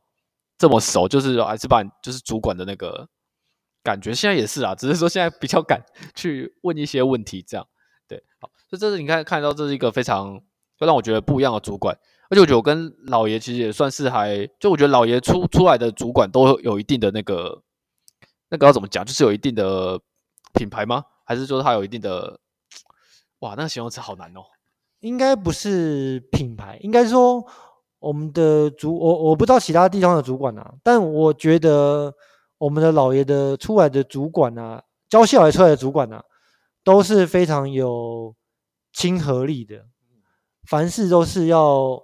[0.57, 3.07] 这么熟，就是还是把就是主管的那个
[3.83, 5.83] 感觉，现在也是啊，只是说现在比较敢
[6.15, 7.67] 去问一些问题，这样
[8.07, 10.41] 对，好，所以这是你看看到这是一个非常
[10.79, 11.95] 就让我觉得不一样的主管，
[12.29, 17.61] 而且我觉得我跟老爷其实也算是还，就我觉得老爷出出来的主管都有一定的那个
[18.49, 19.99] 那个要怎么讲，就是有一定的
[20.53, 21.03] 品牌吗？
[21.23, 22.39] 还是说他有一定的
[23.39, 24.41] 哇，那个形容词好难哦。
[25.01, 27.45] 应该不是品牌，应该说
[27.99, 32.13] 我们的主我我不知道其他地方的主管啊，但我觉得
[32.57, 36.23] 我们的老爷的出来的主管啊，教校来出来的主管啊，
[36.83, 38.35] 都是非常有
[38.93, 39.85] 亲和力的，
[40.67, 42.01] 凡事都是要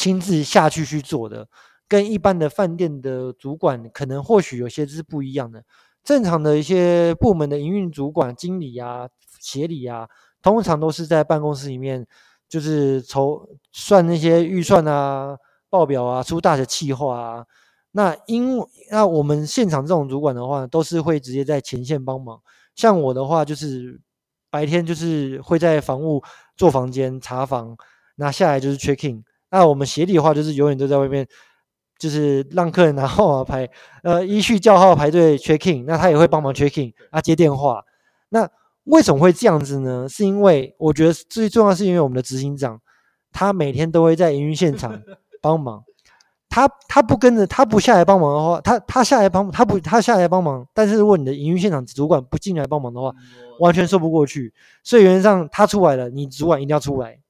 [0.00, 1.46] 亲自下去去做的，
[1.86, 5.62] 跟一般的饭店的主管可能或许有些是不一样的。
[6.02, 10.08] 正常的一些部门的营运主管、经理啊、协理啊。
[10.40, 12.06] 通常都是在办公室里面，
[12.48, 15.36] 就是筹算那些预算啊、
[15.68, 17.44] 报表啊、出大的计划啊。
[17.90, 18.58] 那因
[18.90, 22.40] 那我们现场这种主管的话，都是会直接在前线帮忙。
[22.74, 24.00] 像我的话，就是
[24.48, 26.22] 白天就是会在房务
[26.56, 27.76] 做房间查房，
[28.16, 29.22] 那下来就是 checking。
[29.50, 31.26] 那我们协理的话，就是永远都在外面，
[31.98, 33.68] 就是让客人拿号码牌，
[34.02, 35.84] 呃，依序叫号排队 check in。
[35.86, 37.84] 那他也会帮忙 check in 啊，接电话。
[38.30, 38.48] 那
[38.84, 40.08] 为什么会这样子呢？
[40.08, 42.80] 是因为我觉得最重要是因为我们的执行长，
[43.32, 45.02] 他每天都会在营运现场
[45.42, 45.82] 帮忙。
[46.48, 53.12] 他他不跟着他不下来帮忙的话，他他下来帮他不他下来帮忙，但是如果你的营运现场主管不进来帮忙的话，
[53.60, 54.52] 完全说不过去。
[54.82, 57.20] 所以原则上他出来了，你主管一定要出来。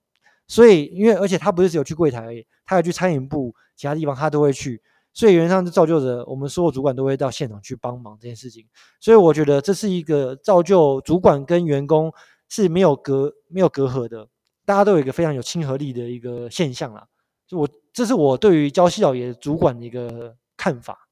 [0.51, 4.83] 所以因为而且他不是只有去柜台而已，他还去餐饮部其他地方他都会去。
[5.13, 8.67] 所以原上就造就着我们所有主管都会到现场去帮忙这件事情。
[8.99, 12.13] 所以我觉得这是一个造就主管跟员工
[12.49, 14.27] 是没有隔没有隔阂的，
[14.65, 17.07] 大家都有一个非常有亲和力的一个现象啦。
[17.47, 17.69] 就我。
[17.93, 21.09] 这是我对于交西老爷主管的一个看法。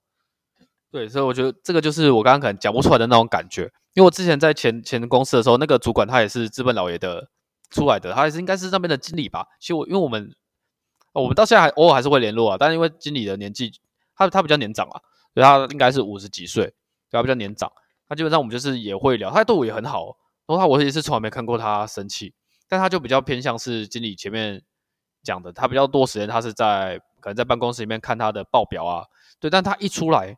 [0.93, 3.63] 对，所以我觉得这个就是我刚刚可能讲不出来的那种感觉。
[3.95, 7.29] 因为我之前在前前公司的时候，那个主管他也是资本老爷的
[7.71, 9.47] 出来的，他也是应该是那边的经理吧。
[9.61, 10.35] 其实我因为我们
[11.13, 13.73] 我们到现在还偶尔还是会联络啊，但是因为经理的年纪，
[14.15, 15.01] 他他比较年长啊，
[15.35, 16.65] 所以他应该是五十几岁，
[17.11, 17.71] 对他比较年长。
[18.09, 20.17] 他基本上我们就是也会聊，他对我也很好。
[20.47, 22.35] 然后他我也是从来没看过他生气，
[22.69, 24.63] 但他就比较偏向是经理前面。
[25.21, 29.05] 讲的，他比较多时间，他是在可能在办公室里面看他的报表啊，
[29.41, 30.35] 对，但他一出来，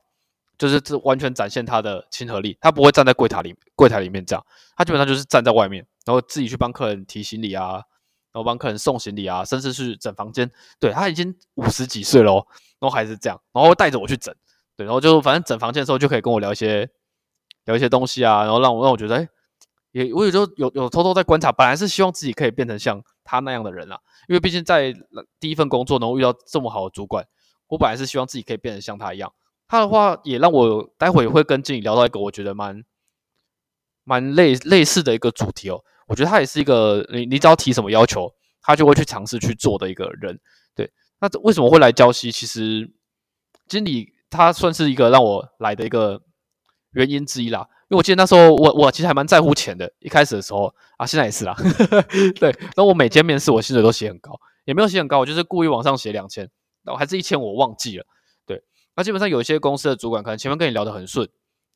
[0.57, 7.73] 就是这完全展现他的亲和力，他不会站在柜台里柜台里面这样，他基本上就是站在外面，然后自己去帮客人提行李啊，
[8.33, 12.35] 然后帮客人送行李啊，甚至是整房间，对他已经五十几岁了，
[12.79, 14.35] 然后还是这样，然后带着我去整，
[14.77, 16.89] 对，然后就反正整房间的时候就可以跟我聊一些
[17.65, 19.29] 聊一些东西啊，然后让我让我觉得，哎，
[19.93, 23.03] 也我有时候有有偷偷在观察，本来是希望自己可以变成像。
[23.23, 24.93] 他那样的人啊，因为毕竟在
[25.39, 27.25] 第一份工作能够遇到这么好的主管，
[27.69, 29.33] 我本来是希望自己可以变得像他一样。
[29.69, 32.83] 他的话也让我待会也会跟经理聊到一个我觉得蛮
[34.11, 35.81] 蛮类类似的一个主题哦。
[36.09, 38.29] 我觉得他也是一个你你只要提什么要求，
[38.61, 40.37] 他就会去尝试去做的一个人。
[40.75, 42.33] 对，那为什么会来交西？
[42.33, 42.91] 其实
[43.69, 46.21] 经理他算是一个让我来的一个
[46.91, 47.61] 原因之一啦。
[47.89, 51.55] 因为我记得那时候我我其实还蛮在乎钱的，一开始的时候啊，现在也是啦。
[52.41, 54.33] 对，那我每间面试我薪水都写很高，
[54.65, 56.51] 也没有写很高，我就是故意往上写两千，
[56.83, 58.05] 然后还是一千我忘记了。
[58.45, 58.61] 对，
[58.97, 61.29] 那基本上有一些公司的主管可能前面跟你聊得很顺，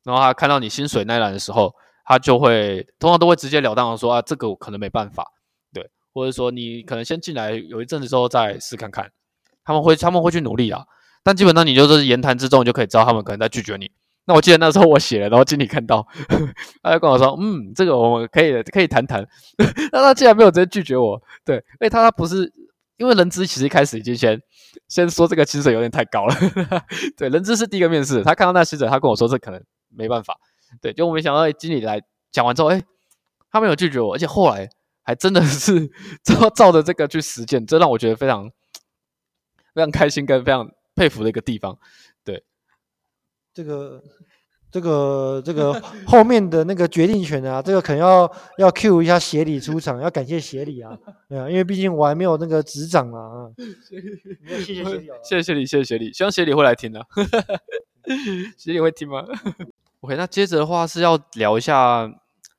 [0.03, 1.73] 然后他看到你薪水那栏的时候，
[2.05, 5.25] 他就会通常都会直截了当的说啊，这个我可能没办法。
[5.73, 9.11] 对，或者说你可能先进来有一阵子之后再试看看，
[9.63, 10.85] 他们会他们会去努力啊，
[11.23, 13.91] 但基本上你就是言谈之中就可以知道他们可能在拒绝你。
[14.27, 16.03] 那我记得那时候我写了，然后经理看到，
[16.81, 19.23] 他就跟我说：“嗯，这个我们可以可以谈谈。
[19.93, 22.51] ”那他竟然没有直接拒绝我，对，因为他他不是
[22.97, 24.41] 因为人资其实一开始已经先
[24.87, 26.35] 先说这个薪水有点太高了，
[27.15, 29.63] 对，人资是第一个面试，他看到那薪水，他跟我说这可能
[29.95, 30.35] 没办法，
[30.81, 32.01] 对，就我没想到经理来
[32.31, 32.81] 讲完之后，哎，
[33.49, 34.69] 他没有拒绝我，而且后来
[35.03, 35.89] 还真的是
[36.23, 38.49] 照照着这个去实践，这让我觉得非常
[39.73, 41.77] 非常开心跟非常佩服的一个地方。
[42.23, 42.43] 对
[43.53, 44.03] 这个、
[44.69, 50.97] 这个、这个后面的那个决定权啊，这个可能要要 Q 一下协理出场，要感谢协理啊，
[51.29, 53.49] 对啊，因为毕竟我还没有那个执掌啊。
[54.59, 57.05] 谢谢协理，谢谢协理，谢谢协理，希望协理会来听的。
[58.57, 59.25] 协理会听吗
[60.01, 62.09] ？OK，那接着的话是要聊一下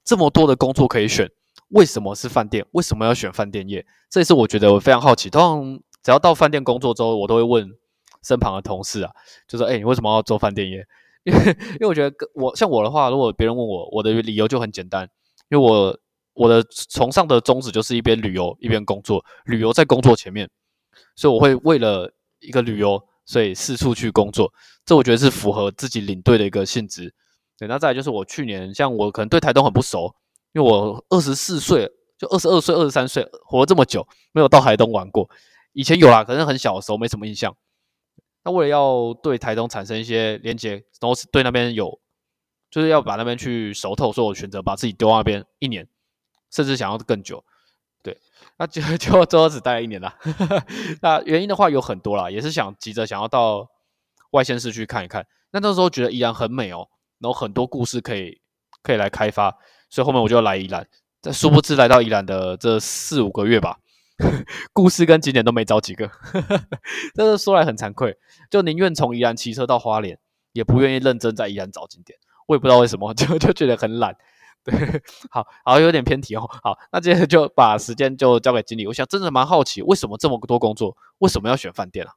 [0.04, 1.30] 这么多的工作可以选，
[1.68, 2.64] 为什么是饭店？
[2.72, 3.86] 为什么要选饭店业？
[4.10, 5.28] 这也是我觉得我非常好奇。
[5.30, 7.70] 通常只要到饭店工作之后，我都会问。
[8.22, 9.12] 身旁的同事啊，
[9.46, 10.84] 就说：“哎，你为什么要做饭店业？
[11.22, 11.38] 因为
[11.74, 15.08] 因为我觉得，我像我的话，如果别人问我，我的理由就很简单，
[15.48, 15.96] 因为我
[16.32, 20.50] 我的崇尚的宗旨就是一边旅游一边工作，旅游在工作前面，
[21.14, 24.52] 所以我会为了一个旅游，所以四处去工作。
[24.84, 27.14] 这我觉得是符合自己领队的一个性质。
[27.58, 30.14] 对，那再来就是我去年，像我可能对台东很不熟，
[30.52, 35.28] 因为我二十四岁，就二十二岁、二十三岁，活了这么久，没有到台东玩过。
[35.72, 37.56] 以前有啦，可能很小的时候没什么印象。”
[38.44, 41.98] 那为了要对台东产生一些连接，然后对那边有，
[42.70, 45.88] 就是要把那边去熟透，所以我选择把自己丢那边一年，
[46.50, 47.44] 甚至想要更久。
[48.04, 48.16] 对，
[48.56, 50.16] 那就 就最后只待了一年啦。
[51.02, 53.68] 那原因的话有很多啦，也是想急着想要到
[54.30, 55.26] 外县市去看一看。
[55.50, 58.40] 那那时候觉得宜兰很美哦，然后很多故事可以
[58.82, 59.56] 可以来开发，
[59.90, 60.86] 所以后面我就来宜兰。
[61.20, 63.78] 但殊不知来到宜兰的这四五个月吧。
[64.72, 66.10] 故事跟景点都没找几个，
[67.14, 68.16] 但是说来很惭愧，
[68.50, 70.18] 就宁愿从宜兰骑车到花莲，
[70.52, 72.18] 也不愿意认真在宜兰找景点。
[72.46, 74.16] 我也不知道为什么， 就就觉得很懒。
[74.64, 76.48] 对，好好有点偏题哦。
[76.62, 78.86] 好，那接着就把时间就交给经理。
[78.86, 82.12] 我想真的蛮好奇，为什么这么多工作，为什么要选饭店啊？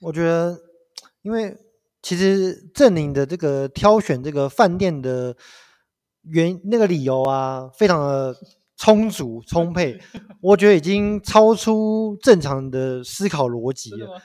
[0.00, 0.58] 我觉得，
[1.22, 1.56] 因为
[2.04, 5.34] 其实郑宁的这个挑选这个饭店的
[6.22, 8.36] 原那个理由啊，非常的。
[8.76, 9.96] 充足充沛，
[10.42, 14.20] 我觉得已经超出正常的思考逻辑了。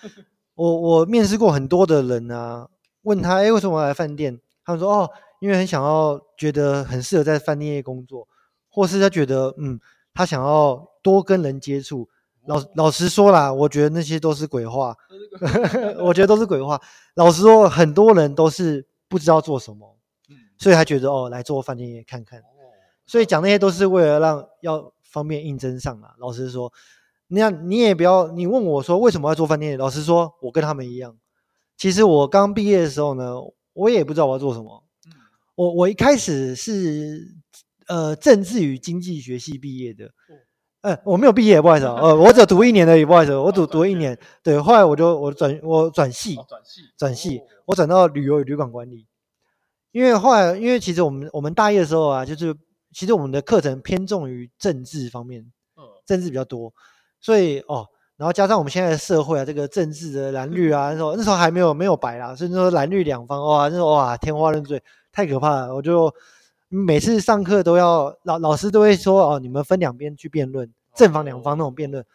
[0.56, 2.68] 我我面试过很多的人啊，
[3.04, 4.40] 问他，哎，为什么要来饭店？
[4.66, 8.28] 他们说，哦，因为很想要，觉得很适合在饭店业工作，
[8.72, 9.80] 或是他觉得，嗯，
[10.16, 12.10] 他想要多跟人接触。
[12.46, 14.96] 老老实说啦，我觉得那些都是鬼话，
[16.02, 16.82] 我觉得都是鬼话。
[17.16, 19.98] 老实说，很多人都是不知道做什么，
[20.58, 22.42] 所以他觉得哦，来做饭店业看看。
[23.06, 26.16] 所以讲那些都是为了让要方便应征上啦。
[26.20, 26.72] 老实说，
[27.28, 29.78] 那你也不要，你问我说为什么要做饭店？
[29.78, 31.18] 老实说，我跟他们一样。
[31.76, 33.34] 其实我刚毕业的时候呢，
[33.74, 34.84] 我也不知道我要做什么。
[35.56, 37.36] 我我一开始是
[37.88, 40.12] 呃政治与经济学系毕业的。
[40.82, 49.06] 呃，我没有毕业，不好意思啊，呃，我只读一年的，不好意思，我只读一年，对，后来我就我转我转系，转系，转系，我转到旅游与旅馆管理，
[49.92, 52.56] 因为后来因为其实我们我们大一的时候啊，就是
[52.94, 55.42] 其实我们的课程偏重于政治方面，
[55.76, 56.74] 嗯，政治比较多，
[57.20, 66.14] 所以哦，然后加上我们现在的社会啊，这个政治的蓝绿啊，那时候那时候还没有没有白啦，所以说蓝绿两方哇，那时候哇天花乱坠，太可怕了，我就。
[66.70, 72.06] 每次上课都要老老师都会说哦，你们分两边去辩论，正方两方那种辩论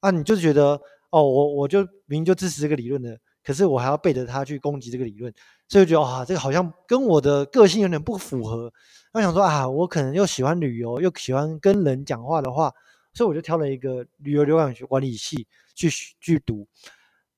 [0.00, 5.32] 啊，你就觉得哦，我我就明明就支持这个理论的，可是我还要背着他去攻击这个理论，
[5.68, 8.72] 所以觉得啊，这个好像跟我的个性有点不符合。
[9.12, 12.72] 我想说啊，我可能又喜欢旅游，又喜欢跟人讲话的话，
[13.12, 15.90] 所以我就挑了一个旅游流感学管理系去
[16.20, 16.68] 去读。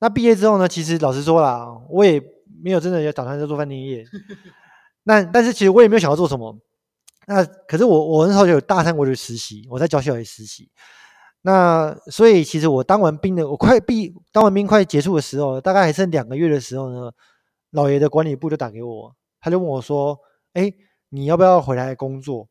[0.00, 2.22] 那毕业之后呢，其实老实说啦，我也
[2.62, 4.04] 没有真的要打算在做饭店业。
[5.08, 6.54] 那但是其实我也没有想要做什么，
[7.26, 10.70] 那可是我我那时候有大三我就实习，我在教校也实习，
[11.40, 17.10] 那所以其实我当完兵的，我快毕当完兵快结束的时候，大概还剩两个月的时候呢，
[17.70, 20.18] 老爷的管理部就打给我，他就问我说
[20.52, 20.70] ：“哎，
[21.08, 22.46] 你要不要回来工作？”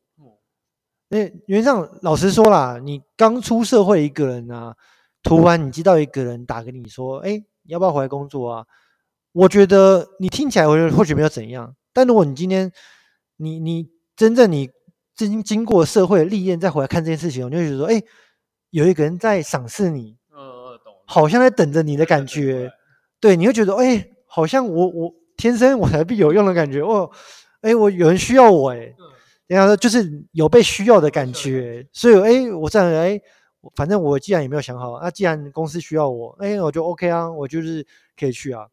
[1.10, 4.74] 那原上老实说啦，你刚出社会一个人啊，
[5.22, 8.66] 突然你接到一个人打给你说：“哎，你要不要回来工作啊？”
[9.30, 11.76] 我觉得你听起来，我觉得或许没有怎样。
[11.98, 12.70] 但如果你今天，
[13.38, 14.70] 你你真正你
[15.16, 18.00] 经经过社会的历练再回来看这件事情，你就觉得说，哎，
[18.70, 22.70] 有一个人在赏识你，呃，懂，好像在等着你的感觉，
[23.18, 27.10] 对，你会觉得，哎，好像我我天生我才必有用的感觉，哦，
[27.62, 28.94] 哎，我有人需要我，哎，
[29.48, 33.20] 然后就是有被需要的感觉，所以，哎，我这样，哎，
[33.74, 37.84] 反正我既然也没有想好，那既然公司需要我，哎，我就 OK 啊，我就是
[38.16, 38.68] 可以去啊，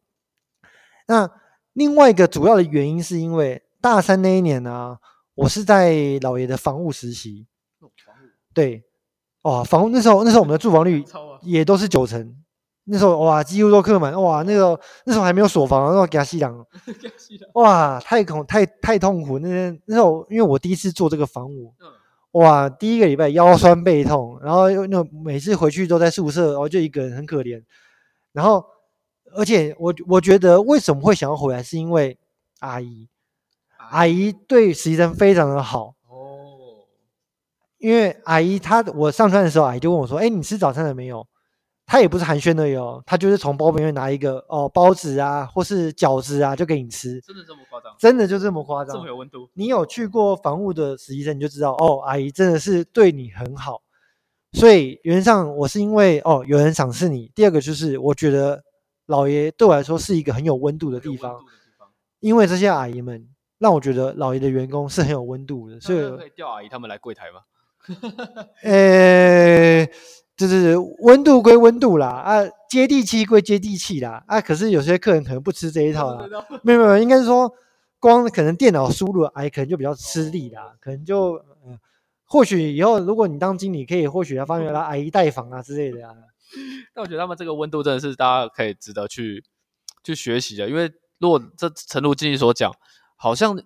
[1.08, 1.28] 那。
[1.76, 4.96] 另外一个主要的原因是因为大三那一年呢，
[5.34, 7.46] 我是在老爷的房屋实习。
[8.54, 8.82] 对，
[9.42, 11.04] 哦，房屋那时候那时候我们的住房率
[11.42, 12.34] 也都是九成，
[12.84, 16.66] 那时候哇几乎都客满，哇那个那时候还没有锁房，那时候给他吸氧，
[17.52, 21.74] 哇太恐太太痛苦，那天那时候因为我第一次做这个房屋，
[22.30, 27.62] 哇第一个礼拜腰酸背痛，然后又那每次回去都在宿舍，然后就一个人很可怜，
[28.32, 28.64] 然后。
[29.36, 32.18] 而且我我觉得为什么会想要回来，是因为
[32.60, 33.08] 阿姨，
[33.76, 36.86] 阿姨对实习生非常的好哦。
[37.78, 41.26] 因为阿姨她我上班的时候，阿姨就问我说：“哎，你吃早餐了没有？”
[41.86, 47.20] 她也不是寒暄的哟，她就是从包里面拿一个哦包子啊，或是饺子啊，就给你吃。
[47.20, 47.94] 真的这么夸张？
[47.98, 48.94] 真的就这么夸张？
[48.94, 49.48] 这么有温度？
[49.54, 53.82] 你有去过房屋的实习生，你就知道哦，阿姨真的是对你很好。
[54.52, 58.64] 所以原则上我是因为哦有人赏识你，第二个就是我觉得。
[59.06, 61.38] 老爷对我来说是一个很有温度的地方，
[62.20, 67.40] 因为这些阿姨们让我觉得老爷的员工是很有温度的，所以可以调阿姨他们来柜台吗？
[68.64, 69.86] 呃，
[70.36, 76.26] 就是温度归温度啦，啊，接地气归接地气啦，啊，可是有些客人可能不吃这一套啦，
[76.64, 77.52] 没有没有，应该是说
[78.00, 81.78] 光可能电脑输入，哎，可能就比较吃力啦， 可能就嗯，
[82.24, 86.12] 或许以后如果你当经理，可以或许要方便来阿姨代访啊之类的啊。
[86.94, 89.44] 但我觉得他们这个温度真的是大家可以值得去
[90.04, 92.72] 去学习的，因为如果这陈如经理所讲，
[93.16, 93.58] 好像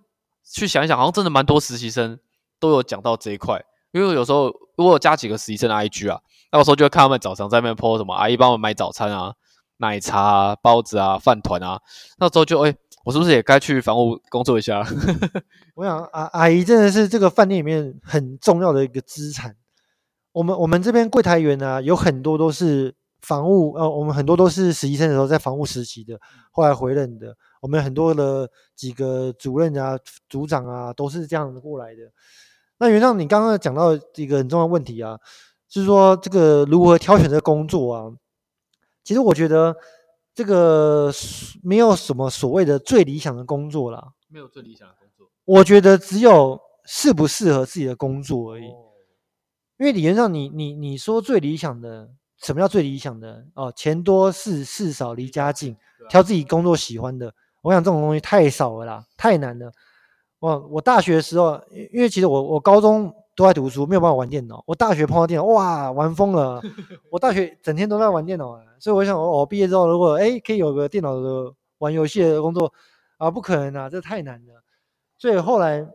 [0.52, 2.18] 去想一想，好像真的蛮多实习生
[2.58, 3.64] 都有讲到这一块。
[3.92, 6.20] 因为有时候如果加几个实习生的 IG 啊，
[6.52, 9.34] 那时候就会看他们早上在那边 po 什么阿姨帮我买早餐啊、
[9.78, 11.80] 奶茶啊、包子啊、饭团啊，
[12.18, 12.72] 那时候就哎，
[13.04, 14.86] 我是不是也该去房屋工作一下？
[15.74, 19.56] 我想阿阿姨真的是这个饭店里面很重要的一个资产。
[20.32, 26.18] 我们我们这边柜台员呢，有很多都是防务，呃，我们很多都是实习生的时候在防务实习的，
[26.52, 27.36] 后来回任的。
[27.60, 32.02] 我们很多的几个主任啊、组长啊，都是这样子过来的。
[32.78, 35.18] 那袁尚，你刚刚讲到一个很重要的问题啊，
[35.68, 38.10] 就是说这个如何挑选这个工作啊？
[39.04, 39.76] 其实我觉得
[40.34, 41.12] 这个
[41.62, 45.28] 没有什么所谓的最理想的工作啦，没有最理想的工作。
[45.44, 48.70] 我觉得只有适不适合自己的工作而已。
[49.80, 52.06] 因为理论上你你你说最理想的，
[52.36, 53.46] 什么叫最理想的？
[53.54, 55.74] 哦，钱多事事少，离家近，
[56.10, 57.32] 挑自己工作喜欢的。
[57.62, 59.72] 我想这种东西太少了啦，太难了。
[60.38, 61.58] 我我大学的时候，
[61.94, 64.62] 因为其实我我高中都在读书，没有办法玩电脑。
[64.66, 66.60] 我大学碰到电脑，哇，玩疯了。
[67.10, 72.70] 我大学整天都在玩电脑，所以我想，我毕业之后如果哎可以有个电脑的玩游戏的工作
[73.16, 74.62] 啊，不可能啊，这太难了。
[75.16, 75.86] 所以后来，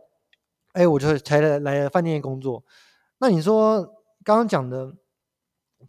[0.72, 2.64] 哎，我就才来来饭店工作。
[3.18, 3.82] 那你说
[4.24, 4.96] 刚刚讲的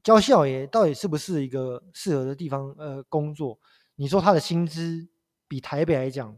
[0.03, 2.73] 教校爷到底是不是一个适合的地方？
[2.77, 3.59] 呃，工作？
[3.95, 5.07] 你说他的薪资
[5.47, 6.37] 比台北来讲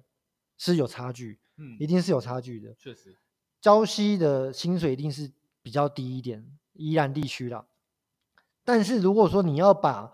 [0.58, 1.40] 是有差距？
[1.58, 2.74] 嗯，一定是有差距的。
[2.80, 3.18] 确实，
[3.62, 5.32] 礁溪的薪水一定是
[5.62, 7.66] 比较低一点，宜兰地区啦。
[8.64, 10.14] 但是如果说你要把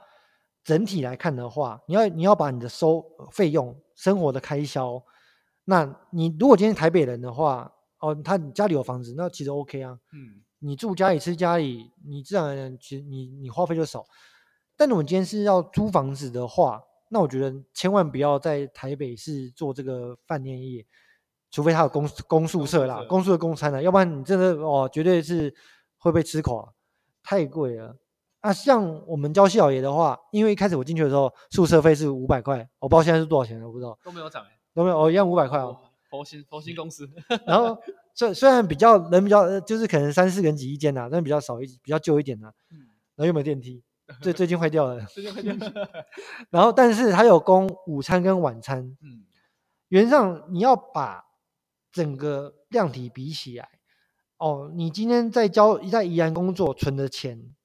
[0.63, 5.03] 整体来看的话，你要你要把你的收费用、生活的开销，
[5.65, 9.99] 那你如果今天台北人的话，哦，他家里有房子，那其实 OK 啊。
[10.13, 14.05] 嗯，你住家里吃家里，你自然而然其实你你花费就少。
[14.75, 20.85] 但如果今天是要租房子的话，那我觉得千万不要在台北市做这个饭店业。
[21.51, 25.55] 除非他有公公宿舍啦，公宿的公餐啦，要不然你真的哦，绝对是
[25.97, 26.73] 会被吃垮，
[27.23, 27.95] 太贵了。
[28.41, 34.43] 啊，像我们教西老爷的话，因为一开始我进去的时候，宿舍费是五百块，我不知道现在是多少钱，我不知道都没有涨
[34.73, 35.79] 都没有哦，一样五百块哦。
[36.09, 37.09] 佛心佛心公司，
[37.47, 37.77] 然后
[38.15, 42.51] 虽虽然比较人比较，就是可能三四个人挤一间呐，但比较少一比较旧一点呐。
[42.71, 42.79] 嗯。
[43.15, 43.83] 然后又没有电梯，
[44.21, 45.05] 最 最近坏掉了。
[45.05, 45.55] 最近坏掉。
[46.49, 48.97] 然后，但是它有供午餐跟晚餐。
[49.01, 49.25] 嗯。
[49.89, 51.23] 原则上你要把。
[51.91, 53.69] 整个量体比起来，
[54.37, 57.55] 哦，你今天在交在宜兰工作存的钱，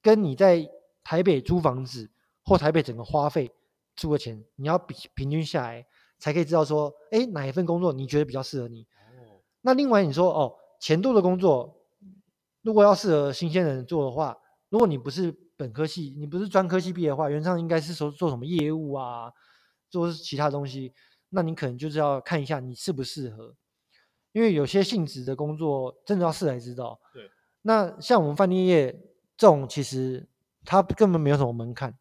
[0.00, 0.66] 跟你在
[1.02, 2.10] 台北租房子
[2.46, 3.52] 或台北整个花费
[3.94, 5.84] 出的钱，你要比平均下来，
[6.18, 8.86] 才可以知道说，哎，哪一份工作你觉得比较适合你。
[9.66, 11.80] 那另外你说，哦，前度的工作，
[12.60, 14.36] 如果要适合新鲜人做的话，
[14.68, 19.32] 如果你不是本科系，你不是专科系毕业的话，原上应该是说做什么业务啊，
[19.88, 20.92] 做其他东西，
[21.30, 23.56] 那你可能就是要看一下你适不适合。
[24.32, 27.00] 因为有些性质的工作，真的要试才知道。
[27.14, 27.30] 对，
[27.62, 28.92] 那像我们饭店业
[29.36, 30.28] 这种，其实
[30.64, 31.96] 它根本没有什么门槛，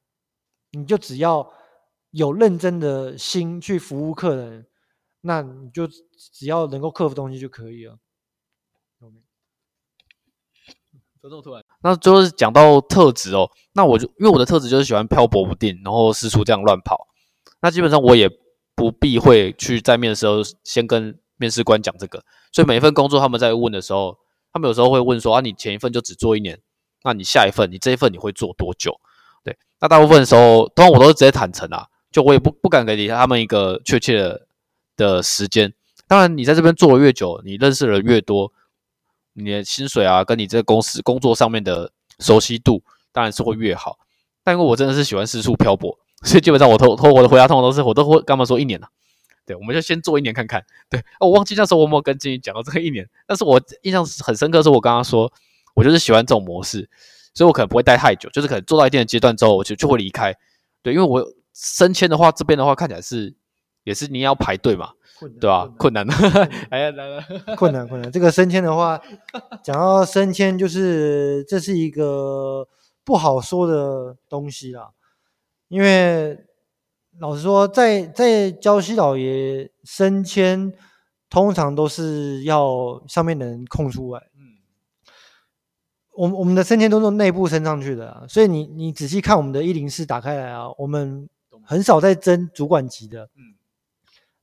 [0.72, 1.49] 你就只要
[2.09, 4.68] 有认真的心去服务客人，
[5.24, 7.97] 那你就只要能够克服东西就可以了。
[11.21, 17.07] 这么突然，那最后讲到特质哦，那我就因为我的特质就是喜欢漂泊不定，然后四处这样乱跑，
[17.61, 18.30] 那基本上我也
[18.76, 21.19] 不避讳去在面的时候先跟。
[21.36, 24.17] 面试官讲这个，所以每一份工作他们在问的时候，
[24.53, 26.61] 他们有时候会问说：啊，你前一份就只做一年，
[27.03, 28.97] 那你下一份，你这一份你会做多久？
[29.43, 34.47] 对，那大部分的时候，当然我都是直接坦诚啊，就我也不不敢给他们一个确切的
[34.95, 35.73] 的时间。
[36.07, 38.51] 当然，你在这边做的越久，你认识的人越多，
[39.33, 43.97] 你的薪水啊，跟你这个公司工作上面的熟悉度，当然是会越好。
[44.43, 48.87] 但因为我真的是喜欢四处漂泊，所以基本上我投投我的回答通常都是我都会干嘛说一年了。
[49.45, 50.63] 对，我们就先做一年看看。
[50.89, 55.31] 对，我忘记那时候我有没有跟经理讲到这个一年，但是我印象很深刻，是我刚刚说，
[55.73, 56.89] 我就是喜欢这种模式，
[57.33, 60.33] 所以我可能不会待太久，就是可能做到一定的阶段之后，我就就会离开。
[60.81, 63.33] 对，因为我升迁的话，这边的话看起来是
[63.84, 64.91] 也是你要排队嘛，
[65.39, 65.67] 对吧？
[65.77, 66.13] 困难的，
[66.71, 67.23] 哎呀，来了，
[67.57, 68.11] 困难困难。
[68.11, 69.01] 这个升迁的话，
[69.63, 72.67] 讲到升迁，就是这是一个
[73.03, 74.91] 不好说的东西啦，
[75.67, 76.45] 因为。
[77.19, 80.73] 老实说，在在礁溪老爷升迁，
[81.29, 84.19] 通常都是要上面的人空出来。
[84.36, 84.57] 嗯，
[86.13, 91.29] 我我们的升迁都是内部升上去的，所以你你仔细看我们的一零四打开来啊，我们
[91.63, 93.29] 很少在争主管级的。
[93.36, 93.53] 嗯，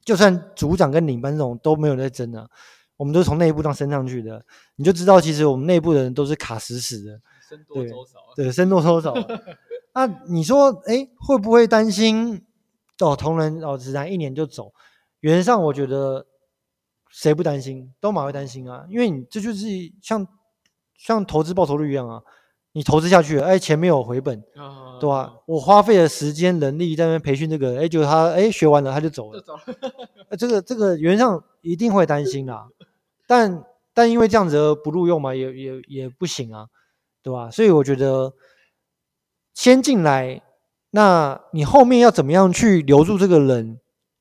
[0.04, 2.48] 就算组长跟领班这种都没有在争啊，
[2.96, 4.44] 我们都是从内部上升上去的。
[4.76, 7.20] 你就知道，其实我们内部的人都是卡死死的。
[7.48, 8.18] 升多粥少。
[8.36, 9.14] 对，升多粥少。
[9.92, 12.44] 那你说，哎，会不会担心？
[13.00, 14.72] 哦，同仁哦，只然一年就走，
[15.20, 16.26] 原则上我觉得
[17.08, 19.66] 谁不担心，都蛮会担心啊，因为你这就是
[20.02, 20.26] 像
[20.94, 22.22] 像投资报酬率一样啊，
[22.72, 24.42] 你投资下去，哎，钱没有回本，
[25.00, 25.34] 对吧？
[25.46, 29.44] 我花费了时间、人力在那边培训这个，哎，就他哎学完了他就走了，
[30.38, 32.68] 这个这个原则上一定会担心啦，
[33.26, 36.66] 但但因为这样子而不录用嘛，也也也不行啊，
[37.22, 37.50] 对吧？
[37.50, 38.32] 所以我觉得
[39.54, 40.42] 先进来。
[40.92, 43.78] 那你后面要怎么样去留住这个人，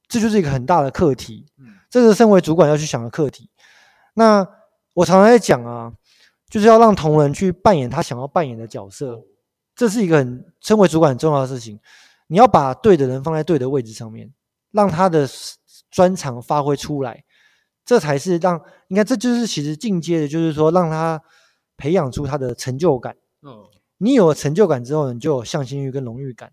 [0.08, 1.47] 这就是一个很大的课题。
[1.58, 3.50] 嗯，这是身为主管要去想的课题。
[4.14, 4.47] 那
[4.93, 5.91] 我常常在讲啊，
[6.50, 9.22] 就是要让同仁去扮演他想要扮演的角色，
[9.76, 11.80] 这是一个很身为主管很重要的事情。
[12.28, 14.34] 你要把对的人放在对的位置上面，
[14.72, 15.28] 让他的
[15.89, 17.24] 专长发挥出来，
[17.84, 21.22] 这才是让你看，这就是其实进阶的，就是说让他
[21.76, 23.16] 培养出他的成就感。
[23.41, 23.66] 嗯，
[23.97, 26.52] 你有了成就感之后，你就有向心欲跟荣誉感。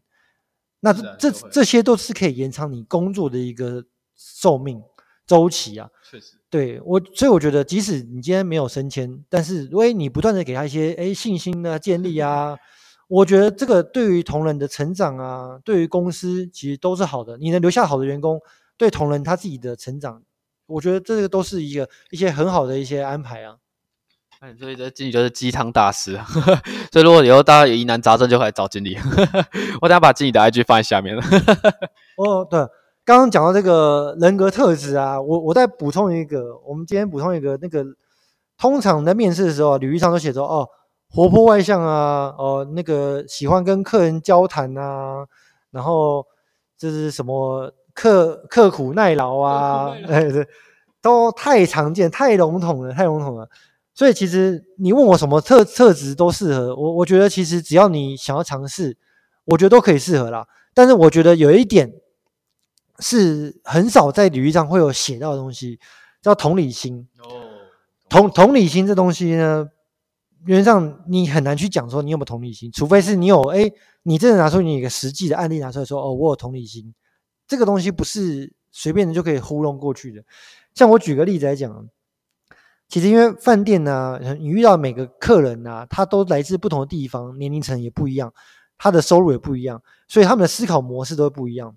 [0.80, 3.84] 那这这这些都是可以延长你工作的一个
[4.14, 4.82] 寿命
[5.26, 5.90] 周期啊。
[6.08, 12.56] 确实，对我，所以我觉得，即使你今天没有升迁，但是如果你不断的给他一些哎信心啊建立啊，
[13.08, 17.36] 我觉得这个对于同仁的成长啊，对于公司其实都是好的。
[17.38, 18.40] 你能留下好的员工，
[18.76, 20.22] 对同仁他自己的成长，
[20.66, 23.56] 我觉得这个都是一个一些很好的一些安排啊。
[24.40, 26.26] 哎，所以这经理就是鸡汤大师啊。
[26.92, 28.96] 所以如果以后大家有疑难杂症，就可以找经理。
[29.80, 31.22] 我等下把经理的 IG 放在下面了。
[32.18, 32.60] 哦，对，
[33.06, 37.84] 刚刚讲到这个人格特质啊，我我再补充一个，我们今天补充一个那个，
[38.58, 40.66] 通常在面试的时候啊，履历上都写着哦，
[41.08, 45.24] 活泼外向啊，哦，那个喜欢跟客人交谈啊，
[45.70, 46.26] 然后
[46.76, 50.44] 就是什么刻刻苦耐劳啊，哎对，
[51.00, 53.48] 都太常见，太笼统了，太笼统了。
[53.94, 58.96] 所以其实你问我什么特特质都适合，我我觉得其实只要你想要尝试，
[59.44, 60.44] 我觉得都可以适合啦。
[60.74, 61.92] 但是我觉得有一点
[62.98, 65.78] 是很少在履历上会有写到的东西，
[66.22, 67.06] 叫同理心。
[67.18, 67.26] 哦，
[68.08, 69.68] 同同理心这东西呢，
[70.44, 73.70] 原则上你很难去讲说你有没有同理心，除非是你有哎，
[74.04, 76.94] 你真的拿出你一个实际的案例拿出来说哦，我有同理心，
[77.46, 80.22] 这个东西不是随便的就可以糊弄过去的。
[80.74, 81.84] 像我举个例子来讲啊，
[82.88, 88.32] 其实因为饭店呢、你遇到每个客人呢、他都来自不同的地方，年龄层也不一样，
[88.78, 91.76] 他的收入也不一样，所以他们的思考模式都会不一样。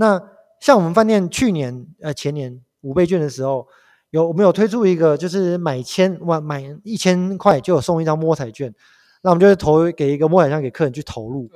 [0.00, 0.22] 对，那
[0.58, 3.66] 像我们饭店去年呃前年五倍券的时候，
[4.10, 8.74] 有我们有推出一个，就是买千万买一千块就有送一张摸彩券，
[9.22, 11.50] 那我们就会投给一个摸彩箱给客人去投入。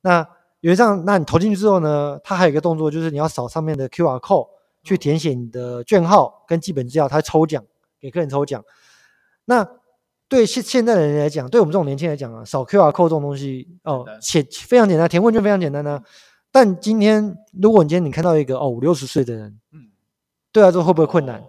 [0.00, 0.26] 那
[0.60, 4.48] 原则上，那你投进去之后呢，它还有一个动作，就是你要扫上面的 QR code
[4.82, 7.64] 去填写你的券号跟基本资料，它抽奖
[8.00, 8.64] 给客人抽奖。
[9.44, 9.68] 那
[10.28, 16.02] 对现现在的人来讲，对我们这种年轻人来讲啊，扫 QR code 这种东西哦，且非常简单，填问卷非常简单呢、
[16.52, 19.88] 但今天如果你今天你看到一个哦五六十岁的人，嗯，
[20.52, 21.40] 对他说会不会困难？
[21.40, 21.48] 哦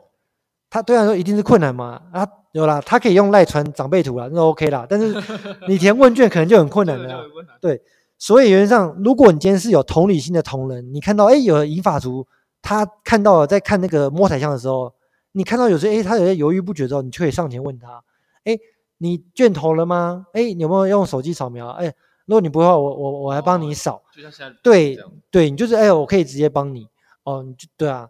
[0.74, 2.02] 他对他说一定是困难吗？
[2.12, 4.88] 啊，有啦，他可以用赖传长辈图啦，那 OK 啦。
[4.90, 5.14] 但是
[5.70, 7.20] 你填问卷可能就很困难了啦。
[7.62, 7.80] 对，
[8.18, 12.26] 所以原则上，如果你今天是有同理心的同仁，你看到哎有银发族，
[12.60, 14.92] 他看到了在看那个摸彩箱的时候，
[15.34, 18.04] 你看到有时候哎他有些犹豫不决之后，你就可以上前问他，
[18.46, 18.58] 哎
[18.98, 20.26] 你卷头了吗？
[20.34, 21.68] 哎你有没有用手机扫描？
[21.70, 21.94] 哎
[22.26, 24.02] 如果你不会话，我我我来帮你哦扫。
[24.16, 24.98] 就像现在对
[25.30, 26.88] 对，你就是哎，我可以直接帮你
[27.24, 28.08] 哦，你就对啊，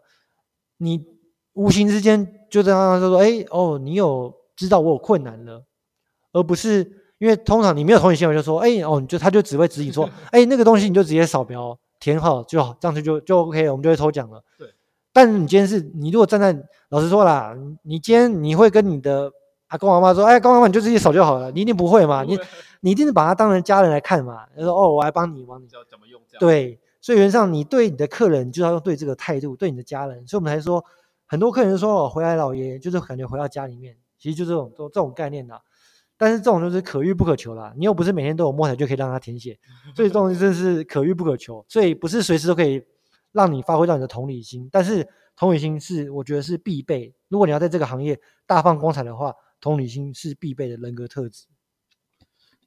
[0.78, 1.04] 你
[1.54, 5.64] 无形之间就这样说说，哎哦，你有知道我有困难了，
[6.32, 6.80] 而不是
[7.18, 14.44] 因为通常你没有同理心，我就说，哎哦，你就他就只会指引说， 哎那个东西你就直接扫描填好就好，这样子就就 OK，了我们就会抽奖了。
[14.58, 14.68] 对，
[15.12, 16.56] 但是你今天是你如果站在
[16.90, 19.32] 老实说啦，你你今天你会跟你的
[19.74, 22.38] 阿公阿妈说，哎，公阿妈你就自己扫就好了，你一定不会嘛，你
[22.82, 25.68] 你一定是把他当成家人来看嘛，他说哦，我来帮你，帮你。
[25.68, 26.40] 怎么用这样。
[26.40, 30.86] 对，所以原则上你对你的客人就要用对这个态度，对你的家人，所以我们才说
[31.26, 35.60] 很多客人就说哦，回来老爷就是感觉回到家里面，其实就这种这种这种概念啦。
[36.18, 39.58] 但是这种就是可遇不可求啦，你又不是每天都有摸彩就可以让他填写，
[39.96, 42.86] 所以这种真是可遇不可求，所以不是随时都可以
[43.32, 49.34] 让你发挥到你的同理心，但是同理心是我觉得是必备，如果你要在这个行业大放光彩的话，
[49.64, 51.46] 同理心是必备的人格特质。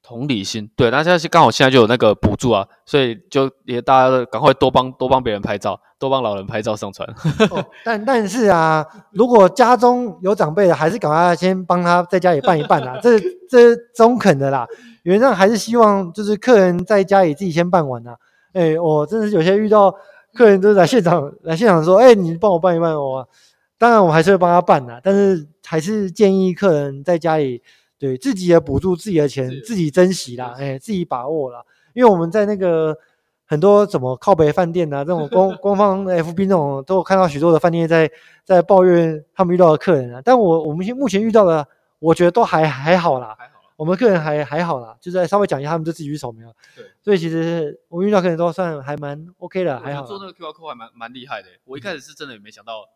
[0.01, 7.07] 同理心，对，那现在是刚好现在就有那个补助啊，所以就也大家都赶快多帮多帮别人拍照，多帮老人拍照上传。
[7.51, 14.65] 哦，但但是啊，如果家中有长辈的，还是赶快先帮他在家里办一办啦，这这中肯的啦。
[15.03, 18.17] 原则上还是希望就是客人在家里自己先办完啦。
[18.53, 19.93] 哎，我真的是有些遇到
[20.33, 23.27] 客人都是来现场来现场说，哎，你帮我办一办我。
[23.77, 27.61] 当然我还是会帮他办啦，但是还是建议客人在家里
[27.99, 31.63] 对自己的补助、自己的钱自己珍惜啦，哎，自己把握啦。
[31.93, 32.97] 因为我们在那个
[33.45, 38.11] 很多什么靠北饭店啊，这种 官官方 FB 那种，都有看到许多的饭店在
[38.43, 40.21] 在抱怨他们遇到的客人啊。
[40.23, 41.67] 但我我们现目前遇到的，
[41.99, 43.35] 我觉得都还还好啦。
[43.37, 46.53] 还好，我们客人还还好啦，就是稍微讲一下，他们就自己去扫描。
[46.75, 51.47] 对，所以其实我们遇到客人都算还蛮 OK 的，我还好做那个 QR code 还蛮蛮厉害的。
[51.65, 52.87] 我一开始是真的也没想到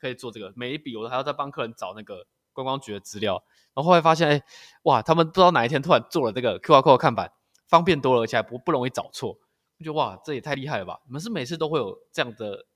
[0.00, 3.42] 可以做这个，每一笔我都还要再帮客人找那个观光局的资料，
[3.74, 4.42] 然后后来发现，哎，
[4.82, 7.32] 哇，他们不知道哪一天突然做了这个 QR code 看板，
[7.68, 9.38] 方便多了，而且还不不容易找错。
[9.78, 10.98] 我觉得哇，这也太厉害了吧！
[11.06, 12.66] 你们是每次都会有这样的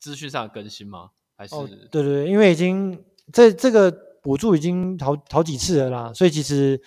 [0.00, 1.10] 资讯上的更新吗？
[1.36, 3.88] 还是、哦，对对，因为已经这这个
[4.20, 6.82] 补助已经好好几次了啦，所以其实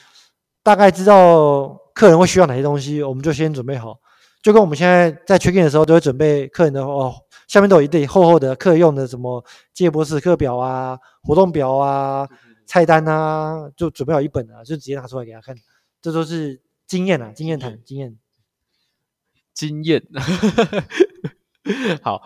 [0.61, 3.97] 大概知道客人会需要哪些东西，我们就先准备好。
[4.43, 7.15] 就跟我们现在在 check in 的时候，都会准备客人的哦，
[7.51, 9.43] 下面都有一堆厚厚的课用的什么
[9.73, 12.25] 接驳时刻表啊、活动表啊、
[12.65, 15.53] 菜单啊，就准备好一本啊，就直接拿出来给他看，
[16.01, 18.17] 这都是经验啊，经验谈，经验。
[19.53, 20.01] 经验。
[22.01, 22.25] 好，